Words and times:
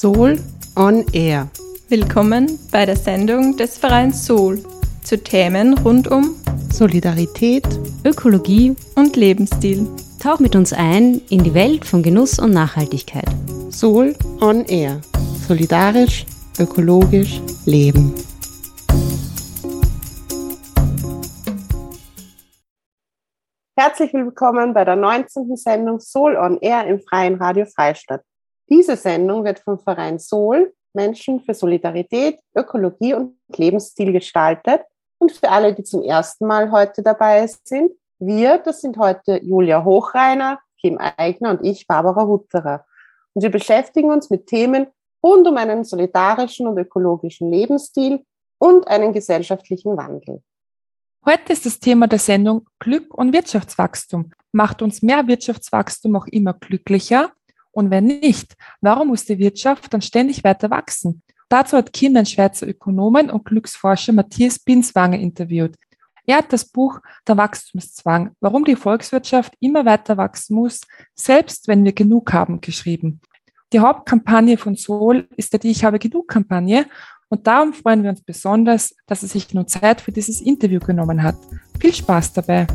Soul 0.00 0.38
on 0.76 1.04
Air. 1.12 1.48
Willkommen 1.88 2.56
bei 2.70 2.86
der 2.86 2.94
Sendung 2.94 3.56
des 3.56 3.78
Vereins 3.78 4.24
Soul 4.24 4.62
zu 5.02 5.20
Themen 5.20 5.76
rund 5.76 6.06
um 6.06 6.36
Solidarität, 6.72 7.66
Ökologie 8.04 8.76
und 8.94 9.16
Lebensstil. 9.16 9.88
Tauch 10.22 10.38
mit 10.38 10.54
uns 10.54 10.72
ein 10.72 11.20
in 11.30 11.42
die 11.42 11.52
Welt 11.52 11.84
von 11.84 12.04
Genuss 12.04 12.38
und 12.38 12.52
Nachhaltigkeit. 12.52 13.26
Soul 13.70 14.14
on 14.40 14.64
Air. 14.66 15.00
Solidarisch, 15.48 16.26
ökologisch, 16.60 17.40
leben. 17.66 18.14
Herzlich 23.76 24.12
willkommen 24.12 24.74
bei 24.74 24.84
der 24.84 24.94
19. 24.94 25.56
Sendung 25.56 25.98
Soul 25.98 26.36
on 26.36 26.58
Air 26.60 26.86
im 26.86 27.00
Freien 27.00 27.34
Radio 27.34 27.66
Freistadt. 27.66 28.22
Diese 28.70 28.96
Sendung 28.96 29.44
wird 29.44 29.60
vom 29.60 29.78
Verein 29.78 30.18
Soul, 30.18 30.74
Menschen 30.92 31.40
für 31.40 31.54
Solidarität, 31.54 32.38
Ökologie 32.54 33.14
und 33.14 33.34
Lebensstil 33.56 34.12
gestaltet. 34.12 34.82
Und 35.18 35.32
für 35.32 35.50
alle, 35.50 35.74
die 35.74 35.84
zum 35.84 36.02
ersten 36.02 36.46
Mal 36.46 36.70
heute 36.70 37.02
dabei 37.02 37.46
sind, 37.64 37.92
wir, 38.18 38.58
das 38.58 38.80
sind 38.80 38.98
heute 38.98 39.40
Julia 39.42 39.84
Hochreiner, 39.84 40.58
Kim 40.80 40.98
Eigner 40.98 41.50
und 41.50 41.64
ich, 41.64 41.86
Barbara 41.86 42.26
Hutterer. 42.26 42.84
Und 43.34 43.42
wir 43.42 43.50
beschäftigen 43.50 44.10
uns 44.10 44.30
mit 44.30 44.46
Themen 44.46 44.88
rund 45.22 45.46
um 45.46 45.56
einen 45.56 45.84
solidarischen 45.84 46.66
und 46.66 46.78
ökologischen 46.78 47.50
Lebensstil 47.50 48.24
und 48.58 48.86
einen 48.88 49.12
gesellschaftlichen 49.12 49.96
Wandel. 49.96 50.42
Heute 51.24 51.52
ist 51.52 51.66
das 51.66 51.80
Thema 51.80 52.06
der 52.06 52.18
Sendung 52.18 52.66
Glück 52.78 53.14
und 53.14 53.32
Wirtschaftswachstum. 53.32 54.30
Macht 54.52 54.82
uns 54.82 55.02
mehr 55.02 55.26
Wirtschaftswachstum 55.26 56.16
auch 56.16 56.26
immer 56.26 56.54
glücklicher? 56.54 57.32
Und 57.78 57.92
wenn 57.92 58.06
nicht, 58.06 58.56
warum 58.80 59.06
muss 59.06 59.24
die 59.24 59.38
Wirtschaft 59.38 59.94
dann 59.94 60.02
ständig 60.02 60.42
weiter 60.42 60.68
wachsen? 60.68 61.22
Dazu 61.48 61.76
hat 61.76 61.92
Kim 61.92 62.12
den 62.12 62.26
Schweizer 62.26 62.66
Ökonomen 62.66 63.30
und 63.30 63.44
Glücksforscher 63.44 64.12
Matthias 64.12 64.58
Binswanger 64.58 65.20
interviewt. 65.20 65.76
Er 66.26 66.38
hat 66.38 66.52
das 66.52 66.64
Buch 66.64 66.98
Der 67.28 67.36
Wachstumszwang, 67.36 68.32
warum 68.40 68.64
die 68.64 68.74
Volkswirtschaft 68.74 69.54
immer 69.60 69.86
weiter 69.86 70.16
wachsen 70.16 70.56
muss, 70.56 70.80
selbst 71.14 71.68
wenn 71.68 71.84
wir 71.84 71.92
genug 71.92 72.32
haben, 72.32 72.60
geschrieben. 72.60 73.20
Die 73.72 73.78
Hauptkampagne 73.78 74.58
von 74.58 74.74
Sol 74.74 75.28
ist 75.36 75.52
ja 75.52 75.60
die 75.60 75.70
Ich 75.70 75.84
habe 75.84 76.00
genug 76.00 76.26
Kampagne 76.26 76.84
und 77.28 77.46
darum 77.46 77.74
freuen 77.74 78.02
wir 78.02 78.10
uns 78.10 78.22
besonders, 78.22 78.96
dass 79.06 79.22
er 79.22 79.28
sich 79.28 79.54
nun 79.54 79.68
Zeit 79.68 80.00
für 80.00 80.10
dieses 80.10 80.40
Interview 80.40 80.80
genommen 80.80 81.22
hat. 81.22 81.36
Viel 81.78 81.94
Spaß 81.94 82.32
dabei! 82.32 82.66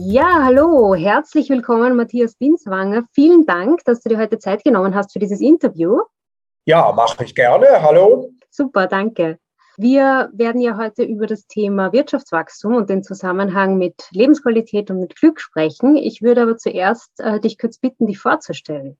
Ja, 0.00 0.44
hallo, 0.44 0.94
herzlich 0.94 1.50
willkommen, 1.50 1.96
Matthias 1.96 2.36
Binswanger. 2.36 3.02
Vielen 3.14 3.46
Dank, 3.46 3.84
dass 3.84 4.00
du 4.00 4.10
dir 4.10 4.18
heute 4.18 4.38
Zeit 4.38 4.62
genommen 4.62 4.94
hast 4.94 5.12
für 5.12 5.18
dieses 5.18 5.40
Interview. 5.40 5.98
Ja, 6.66 6.92
mache 6.92 7.24
ich 7.24 7.34
gerne. 7.34 7.66
Hallo. 7.82 8.30
Super, 8.48 8.86
danke. 8.86 9.40
Wir 9.76 10.30
werden 10.32 10.60
ja 10.60 10.76
heute 10.76 11.02
über 11.02 11.26
das 11.26 11.48
Thema 11.48 11.92
Wirtschaftswachstum 11.92 12.76
und 12.76 12.88
den 12.88 13.02
Zusammenhang 13.02 13.76
mit 13.76 14.06
Lebensqualität 14.12 14.88
und 14.92 15.00
mit 15.00 15.16
Glück 15.16 15.40
sprechen. 15.40 15.96
Ich 15.96 16.22
würde 16.22 16.42
aber 16.42 16.56
zuerst 16.56 17.10
äh, 17.18 17.40
dich 17.40 17.58
kurz 17.58 17.78
bitten, 17.78 18.06
dich 18.06 18.20
vorzustellen. 18.20 18.96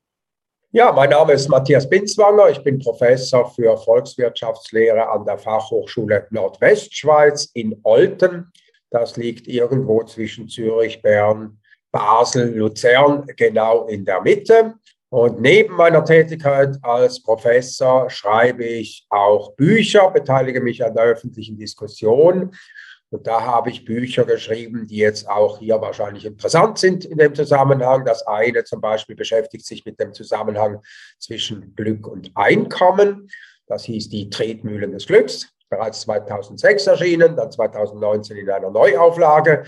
Ja, 0.72 0.90
mein 0.90 1.10
Name 1.10 1.33
ist 1.34 1.48
Matthias 1.48 1.88
Binswanger. 1.88 2.50
Ich 2.50 2.64
bin 2.64 2.80
Professor 2.80 3.48
für 3.48 3.77
Volkswirtschaftslehre 3.77 5.08
an 5.08 5.24
der 5.24 5.38
Fachhochschule 5.38 6.27
Nordwestschweiz 6.30 7.52
in 7.55 7.78
Olten. 7.84 8.52
Das 8.90 9.16
liegt 9.16 9.46
irgendwo 9.48 10.02
zwischen 10.04 10.48
Zürich, 10.48 11.02
Bern, 11.02 11.58
Basel, 11.90 12.56
Luzern, 12.56 13.26
genau 13.36 13.86
in 13.86 14.04
der 14.04 14.22
Mitte. 14.22 14.74
Und 15.10 15.40
neben 15.40 15.74
meiner 15.74 16.04
Tätigkeit 16.04 16.76
als 16.82 17.22
Professor 17.22 18.10
schreibe 18.10 18.64
ich 18.64 19.06
auch 19.08 19.54
Bücher, 19.54 20.10
beteilige 20.10 20.60
mich 20.60 20.84
an 20.84 20.94
der 20.94 21.04
öffentlichen 21.04 21.56
Diskussion. 21.56 22.54
Und 23.10 23.26
da 23.26 23.40
habe 23.42 23.70
ich 23.70 23.86
Bücher 23.86 24.24
geschrieben, 24.24 24.86
die 24.86 24.98
jetzt 24.98 25.26
auch 25.28 25.58
hier 25.58 25.80
wahrscheinlich 25.80 26.26
interessant 26.26 26.78
sind 26.78 27.06
in 27.06 27.16
dem 27.16 27.34
Zusammenhang. 27.34 28.05
Das 28.05 28.26
eine 28.26 28.64
zum 28.64 28.82
Beispiel 28.82 29.16
beschäftigt 29.16 29.64
sich 29.64 29.86
mit 29.86 29.98
dem 29.98 30.12
Zusammenhang 30.12 30.82
zwischen 31.18 31.74
Glück 31.74 32.06
und 32.06 32.30
Einkommen. 32.34 33.30
Das 33.66 33.84
hieß 33.84 34.10
die 34.10 34.28
Tretmühlen 34.28 34.92
des 34.92 35.06
Glücks, 35.06 35.50
bereits 35.68 36.01
2006 36.02 36.86
erschienen, 36.86 37.36
dann 37.36 37.51
2019 37.51 38.36
in 38.36 38.51
einer 38.51 38.70
Neuauflage. 38.70 39.64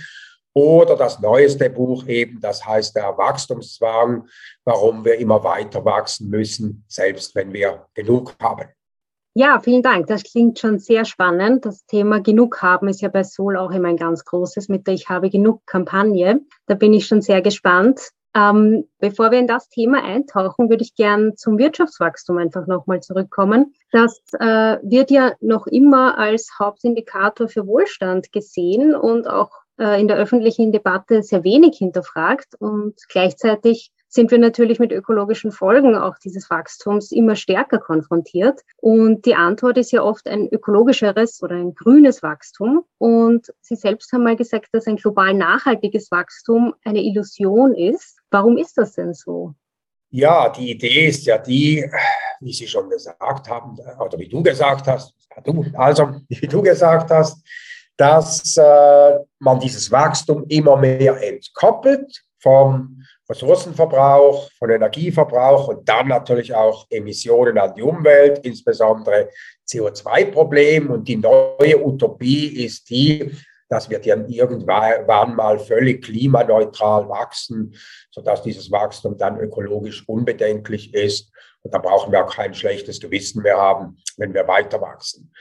Oder 0.53 0.97
das 0.97 1.21
neueste 1.21 1.71
Buch 1.71 2.07
eben, 2.09 2.41
das 2.41 2.67
heißt 2.67 2.97
der 2.97 3.17
Wachstumszwang, 3.17 4.27
warum 4.65 5.05
wir 5.05 5.17
immer 5.19 5.45
weiter 5.45 5.85
wachsen 5.85 6.29
müssen, 6.29 6.85
selbst 6.89 7.35
wenn 7.37 7.53
wir 7.53 7.87
genug 7.95 8.35
haben. 8.43 8.69
Ja, 9.35 9.61
vielen 9.61 9.83
Dank. 9.83 10.09
Das 10.09 10.25
klingt 10.25 10.59
schon 10.59 10.81
sehr 10.81 11.05
spannend. 11.05 11.65
Das 11.65 11.87
Thema 11.87 12.21
Genug 12.21 12.61
haben 12.63 12.89
ist 12.89 13.01
ja 13.01 13.09
bei 13.09 13.23
Sol 13.23 13.57
auch 13.57 13.71
immer 13.71 13.89
ein 13.89 13.97
ganz 13.97 14.25
großes 14.25 14.69
mit 14.69 14.89
der 14.89 14.95
Ich 14.95 15.09
habe 15.09 15.31
genug 15.31 15.65
Kampagne. 15.67 16.41
Da 16.67 16.75
bin 16.75 16.93
ich 16.93 17.07
schon 17.07 17.23
sehr 17.23 17.41
gespannt. 17.41 18.11
Ähm, 18.35 18.89
bevor 18.99 19.33
wir 19.33 19.39
in 19.39 19.49
das 19.49 19.69
Thema 19.69 20.05
eintauchen, 20.05 20.71
würde 20.71 20.85
ich 20.85 20.95
gern 20.95 21.37
zum 21.37 21.59
Wirtschaftswachstum 21.59 22.39
einfach 22.39 22.67
nochmal 22.67 23.01
zurückkommen. 23.01 23.75
Das 23.91 24.21
äh, 24.39 24.79
wird 24.83 25.11
ja 25.11 25.33
noch 25.41 25.67
immer 25.67 26.17
als 26.17 26.51
Hauptindikator 26.59 27.49
für 27.49 27.67
Wohlstand 27.67 28.31
gesehen 28.31 28.95
und 28.95 29.29
auch 29.29 29.51
äh, 29.79 30.01
in 30.01 30.07
der 30.07 30.17
öffentlichen 30.17 30.71
Debatte 30.71 31.25
sehr 31.25 31.43
wenig 31.43 31.79
hinterfragt. 31.79 32.55
Und 32.61 32.95
gleichzeitig 33.09 33.91
sind 34.13 34.33
wir 34.33 34.39
natürlich 34.39 34.81
mit 34.81 34.91
ökologischen 34.91 35.53
Folgen 35.53 35.95
auch 35.95 36.19
dieses 36.19 36.51
Wachstums 36.51 37.13
immer 37.13 37.37
stärker 37.37 37.79
konfrontiert. 37.79 38.61
Und 38.77 39.25
die 39.25 39.37
Antwort 39.37 39.79
ist 39.79 39.93
ja 39.93 40.03
oft 40.03 40.27
ein 40.27 40.49
ökologischeres 40.51 41.41
oder 41.43 41.55
ein 41.55 41.75
grünes 41.75 42.21
Wachstum. 42.23 42.85
Und 42.99 43.53
Sie 43.61 43.77
selbst 43.77 44.13
haben 44.13 44.25
mal 44.25 44.35
gesagt, 44.37 44.69
dass 44.73 44.87
ein 44.89 44.97
global 44.97 45.33
nachhaltiges 45.33 46.11
Wachstum 46.11 46.75
eine 46.85 47.01
Illusion 47.03 47.73
ist. 47.73 48.19
Warum 48.33 48.59
ist 48.59 48.77
das 48.77 48.95
denn 48.95 49.15
so? 49.15 49.55
Ja, 50.11 50.49
die 50.49 50.73
Idee 50.73 51.07
ist 51.07 51.25
ja 51.25 51.39
die, 51.39 51.89
wie 52.41 52.53
Sie 52.53 52.67
schon 52.67 52.91
gesagt 52.91 53.49
haben, 53.49 53.79
oder 54.01 54.19
wie 54.19 54.29
du 54.29 54.43
gesagt 54.43 54.89
hast, 54.89 55.15
also 55.75 56.15
wie 56.29 56.49
du 56.49 56.63
gesagt 56.63 57.13
hast, 57.13 57.47
dass 57.97 58.57
äh, 58.57 59.19
man 59.39 59.61
dieses 59.61 59.93
Wachstum 59.93 60.47
immer 60.49 60.77
mehr 60.77 61.23
entkoppelt 61.23 62.25
vom 62.39 63.03
Ressourcenverbrauch, 63.31 64.51
von 64.59 64.71
Energieverbrauch 64.71 65.69
und 65.69 65.89
dann 65.89 66.09
natürlich 66.09 66.55
auch 66.55 66.87
Emissionen 66.91 67.57
an 67.59 67.75
die 67.75 67.83
Umwelt, 67.83 68.41
insbesondere 68.45 69.31
CO2-Problem. 69.69 70.91
Und 70.91 71.09
die 71.09 71.17
neue 71.17 71.83
Utopie 71.83 72.65
ist 72.65 72.91
die, 72.91 73.31
dass 73.69 73.89
wir 73.89 74.01
dann 74.01 74.29
irgendwann 74.29 75.37
mal 75.37 75.59
völlig 75.59 76.05
klimaneutral 76.05 77.09
wachsen, 77.09 77.75
sodass 78.11 78.43
dieses 78.43 78.71
Wachstum 78.71 79.17
dann 79.17 79.39
ökologisch 79.39 80.03
unbedenklich 80.09 80.93
ist 80.93 81.31
und 81.63 81.75
da 81.75 81.79
brauchen 81.79 82.13
wir 82.13 82.25
auch 82.25 82.35
kein 82.35 82.55
schlechtes 82.55 83.01
Gewissen 83.01 83.43
mehr 83.43 83.57
haben, 83.57 83.99
wenn 84.17 84.33
wir 84.33 84.47
weiter 84.49 84.81
wachsen. 84.81 85.33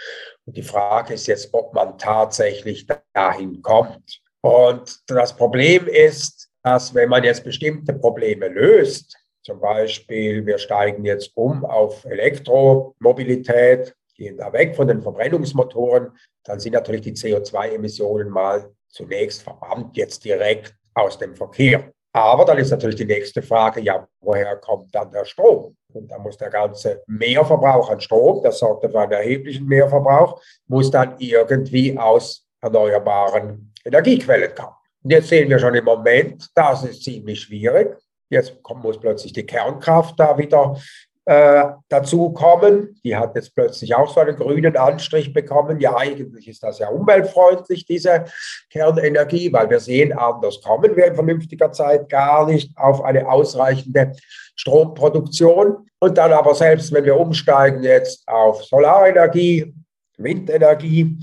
Und 0.46 0.58
die 0.58 0.64
Frage 0.64 1.14
ist 1.14 1.28
jetzt, 1.28 1.54
ob 1.54 1.74
man 1.74 1.98
tatsächlich 1.98 2.88
dahin 3.14 3.62
kommt. 3.62 4.22
Und 4.42 5.00
das 5.08 5.36
Problem 5.36 5.88
ist, 5.88 6.49
dass 6.64 6.94
wenn 6.94 7.10
man 7.10 7.24
jetzt 7.24 7.44
bestimmte 7.44 7.94
Probleme 7.94 8.48
löst, 8.48 9.18
zum 9.42 9.60
Beispiel 9.60 10.46
wir 10.46 10.58
steigen 10.58 11.06
jetzt 11.06 11.32
um 11.36 11.66
auf 11.66 12.06
Elektromobilität, 12.06 13.96
gehen 14.16 14.38
da 14.38 14.52
weg 14.52 14.76
von 14.76 14.88
den 14.88 15.02
Verbrennungsmotoren, 15.02 16.12
dann 16.44 16.60
sind 16.60 16.74
natürlich 16.74 17.02
die 17.02 17.14
CO2-Emissionen 17.14 18.30
mal 18.30 18.70
zunächst 18.90 19.44
verbannt 19.44 19.96
jetzt 19.96 20.26
direkt 20.26 20.76
aus 20.94 21.18
dem 21.18 21.36
Verkehr. 21.36 21.92
Aber 22.12 22.44
dann 22.44 22.58
ist 22.58 22.72
natürlich 22.72 22.96
die 22.96 23.06
nächste 23.06 23.42
Frage, 23.42 23.82
ja, 23.82 24.08
woher 24.20 24.56
kommt 24.58 24.94
dann 24.96 25.12
der 25.12 25.26
Strom? 25.26 25.78
Und 25.94 26.10
da 26.10 26.18
muss 26.18 26.38
der 26.38 26.50
ganze 26.50 27.04
Mehrverbrauch 27.08 27.90
an 27.90 28.02
Strom, 28.02 28.42
das 28.44 28.60
sorgt 28.60 28.84
für 28.92 29.00
einen 29.00 29.12
erheblichen 29.12 29.68
Mehrverbrauch, 29.68 30.42
muss 30.68 30.90
dann 30.90 31.16
irgendwie 31.20 31.98
aus 31.98 32.48
erneuerbaren 32.62 33.72
Energiequellen 33.86 34.54
kommen. 34.56 34.76
Und 35.04 35.12
jetzt 35.12 35.30
sehen 35.30 35.50
wir 35.50 35.60
schon 35.60 35.76
im 35.76 35.86
Moment, 35.86 36.48
das 36.56 36.84
ist 36.84 37.04
ziemlich 37.04 37.42
schwierig. 37.42 37.96
Jetzt 38.30 38.58
muss 38.84 39.00
plötzlich 39.00 39.34
die 39.34 39.46
Kernkraft 39.46 40.20
da 40.20 40.38
wieder 40.38 40.80
äh, 41.26 41.66
dazu 41.88 42.32
kommen. 42.32 43.00
Die 43.04 43.16
hat 43.16 43.36
jetzt 43.36 43.56
plötzlich 43.56 43.96
auch 43.96 44.14
so 44.14 44.20
einen 44.20 44.36
grünen 44.36 44.76
Anstrich 44.76 45.32
bekommen. 45.34 45.80
Ja, 45.80 45.96
eigentlich 45.96 46.48
ist 46.48 46.64
das 46.64 46.80
ja 46.80 46.90
umweltfreundlich, 46.90 47.86
diese 47.86 48.26
Kernenergie, 48.70 49.52
weil 49.54 49.70
wir 49.70 49.80
sehen, 49.80 50.12
anders 50.12 50.62
kommen 50.62 50.96
wir 50.96 51.06
in 51.06 51.16
vernünftiger 51.16 51.72
Zeit 51.72 52.10
gar 52.10 52.46
nicht 52.48 52.78
auf 52.78 53.04
eine 53.04 53.28
ausreichende 53.28 54.14
Stromproduktion. 54.56 55.88
Und 56.00 56.18
dann 56.18 56.34
aber 56.34 56.56
selbst, 56.56 56.92
wenn 56.92 57.06
wir 57.06 57.18
umsteigen 57.18 57.84
jetzt 57.84 58.28
auf 58.28 58.64
Solarenergie, 58.66 59.74
Windenergie, 60.18 61.18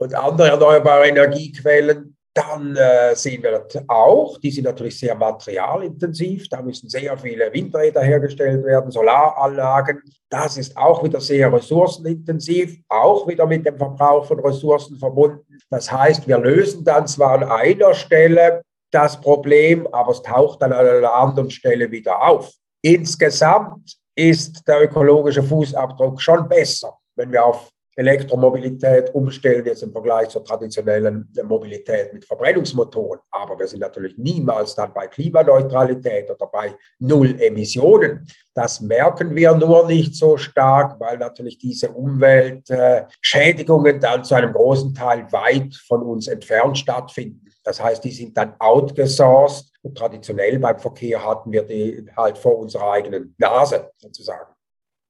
und 0.00 0.14
andere 0.14 0.48
erneuerbare 0.48 1.08
Energiequellen, 1.08 2.09
dann 2.34 2.76
äh, 2.76 3.16
sehen 3.16 3.42
wir 3.42 3.66
auch, 3.88 4.38
die 4.38 4.52
sind 4.52 4.64
natürlich 4.64 4.98
sehr 4.98 5.16
materialintensiv. 5.16 6.48
Da 6.48 6.62
müssen 6.62 6.88
sehr 6.88 7.16
viele 7.18 7.52
Windräder 7.52 8.02
hergestellt 8.02 8.64
werden, 8.64 8.90
Solaranlagen. 8.92 10.00
Das 10.28 10.56
ist 10.56 10.76
auch 10.76 11.02
wieder 11.02 11.20
sehr 11.20 11.52
ressourcenintensiv, 11.52 12.78
auch 12.88 13.26
wieder 13.26 13.46
mit 13.46 13.66
dem 13.66 13.76
Verbrauch 13.76 14.26
von 14.26 14.38
Ressourcen 14.40 14.96
verbunden. 14.96 15.58
Das 15.70 15.90
heißt, 15.90 16.28
wir 16.28 16.38
lösen 16.38 16.84
dann 16.84 17.08
zwar 17.08 17.32
an 17.32 17.50
einer 17.50 17.94
Stelle 17.94 18.62
das 18.92 19.20
Problem, 19.20 19.88
aber 19.92 20.12
es 20.12 20.22
taucht 20.22 20.62
dann 20.62 20.72
an 20.72 20.86
einer 20.86 21.12
anderen 21.12 21.50
Stelle 21.50 21.90
wieder 21.90 22.22
auf. 22.22 22.52
Insgesamt 22.82 23.96
ist 24.14 24.66
der 24.68 24.82
ökologische 24.82 25.42
Fußabdruck 25.42 26.20
schon 26.20 26.48
besser, 26.48 26.96
wenn 27.16 27.32
wir 27.32 27.44
auf 27.44 27.70
Elektromobilität 27.96 29.12
umstellen, 29.14 29.66
jetzt 29.66 29.82
im 29.82 29.92
Vergleich 29.92 30.28
zur 30.28 30.44
traditionellen 30.44 31.28
Mobilität 31.44 32.12
mit 32.12 32.24
Verbrennungsmotoren. 32.24 33.20
Aber 33.30 33.58
wir 33.58 33.66
sind 33.66 33.80
natürlich 33.80 34.16
niemals 34.16 34.74
dann 34.74 34.94
bei 34.94 35.06
Klimaneutralität 35.06 36.30
oder 36.30 36.46
bei 36.46 36.74
Null 36.98 37.40
Emissionen. 37.40 38.26
Das 38.54 38.80
merken 38.80 39.34
wir 39.34 39.54
nur 39.54 39.86
nicht 39.86 40.14
so 40.14 40.36
stark, 40.36 41.00
weil 41.00 41.18
natürlich 41.18 41.58
diese 41.58 41.90
Umweltschädigungen 41.90 44.00
dann 44.00 44.24
zu 44.24 44.34
einem 44.34 44.52
großen 44.52 44.94
Teil 44.94 45.30
weit 45.32 45.74
von 45.74 46.02
uns 46.02 46.28
entfernt 46.28 46.78
stattfinden. 46.78 47.46
Das 47.64 47.82
heißt, 47.82 48.04
die 48.04 48.12
sind 48.12 48.36
dann 48.36 48.54
outgesourced. 48.58 49.70
Und 49.82 49.96
traditionell 49.96 50.58
beim 50.58 50.78
Verkehr 50.78 51.24
hatten 51.24 51.52
wir 51.52 51.62
die 51.62 52.06
halt 52.16 52.36
vor 52.36 52.58
unserer 52.58 52.92
eigenen 52.92 53.34
Nase 53.38 53.90
sozusagen. 53.96 54.52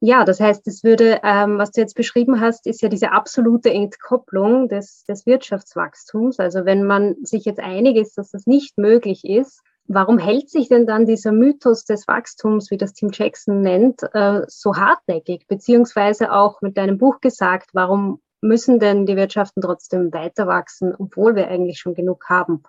Ja, 0.03 0.25
das 0.25 0.41
heißt, 0.41 0.67
es 0.67 0.83
würde, 0.83 1.21
ähm, 1.23 1.59
was 1.59 1.73
du 1.73 1.83
jetzt 1.83 1.95
beschrieben 1.95 2.41
hast, 2.41 2.67
ist 2.67 2.81
ja 2.81 2.89
diese 2.89 3.13
absolute 3.13 3.71
Entkopplung 3.71 4.69
des, 4.69 5.05
des 5.05 5.27
Wirtschaftswachstums. 5.27 6.39
Also 6.41 6.65
wenn 6.65 6.85
man 6.85 7.17
sich 7.23 7.45
jetzt 7.45 7.61
einig 7.61 7.97
ist, 7.97 8.17
dass 8.17 8.31
das 8.31 8.47
nicht 8.47 8.79
möglich 8.79 9.25
ist, 9.25 9.61
warum 9.87 10.19
hält 10.19 10.49
sich 10.49 10.69
denn 10.69 10.87
dann 10.87 11.05
dieser 11.05 11.33
Mythos 11.33 11.85
des 11.85 12.09
Wachstums, 12.09 12.71
wie 12.71 12.79
das 12.79 12.95
Tim 12.95 13.11
Jackson 13.13 13.61
nennt, 13.61 14.03
äh, 14.15 14.41
so 14.47 14.75
hartnäckig? 14.75 15.47
Beziehungsweise 15.49 16.33
auch 16.33 16.63
mit 16.63 16.79
deinem 16.79 16.97
Buch 16.97 17.21
gesagt, 17.21 17.71
warum 17.75 18.23
müssen 18.41 18.79
denn 18.79 19.05
die 19.05 19.17
Wirtschaften 19.17 19.61
trotzdem 19.61 20.15
weiter 20.15 20.47
wachsen, 20.47 20.95
obwohl 20.99 21.37
wir 21.37 21.49
eigentlich 21.49 21.79
schon 21.79 21.95
genug 21.95 22.25
haben? 22.31 22.63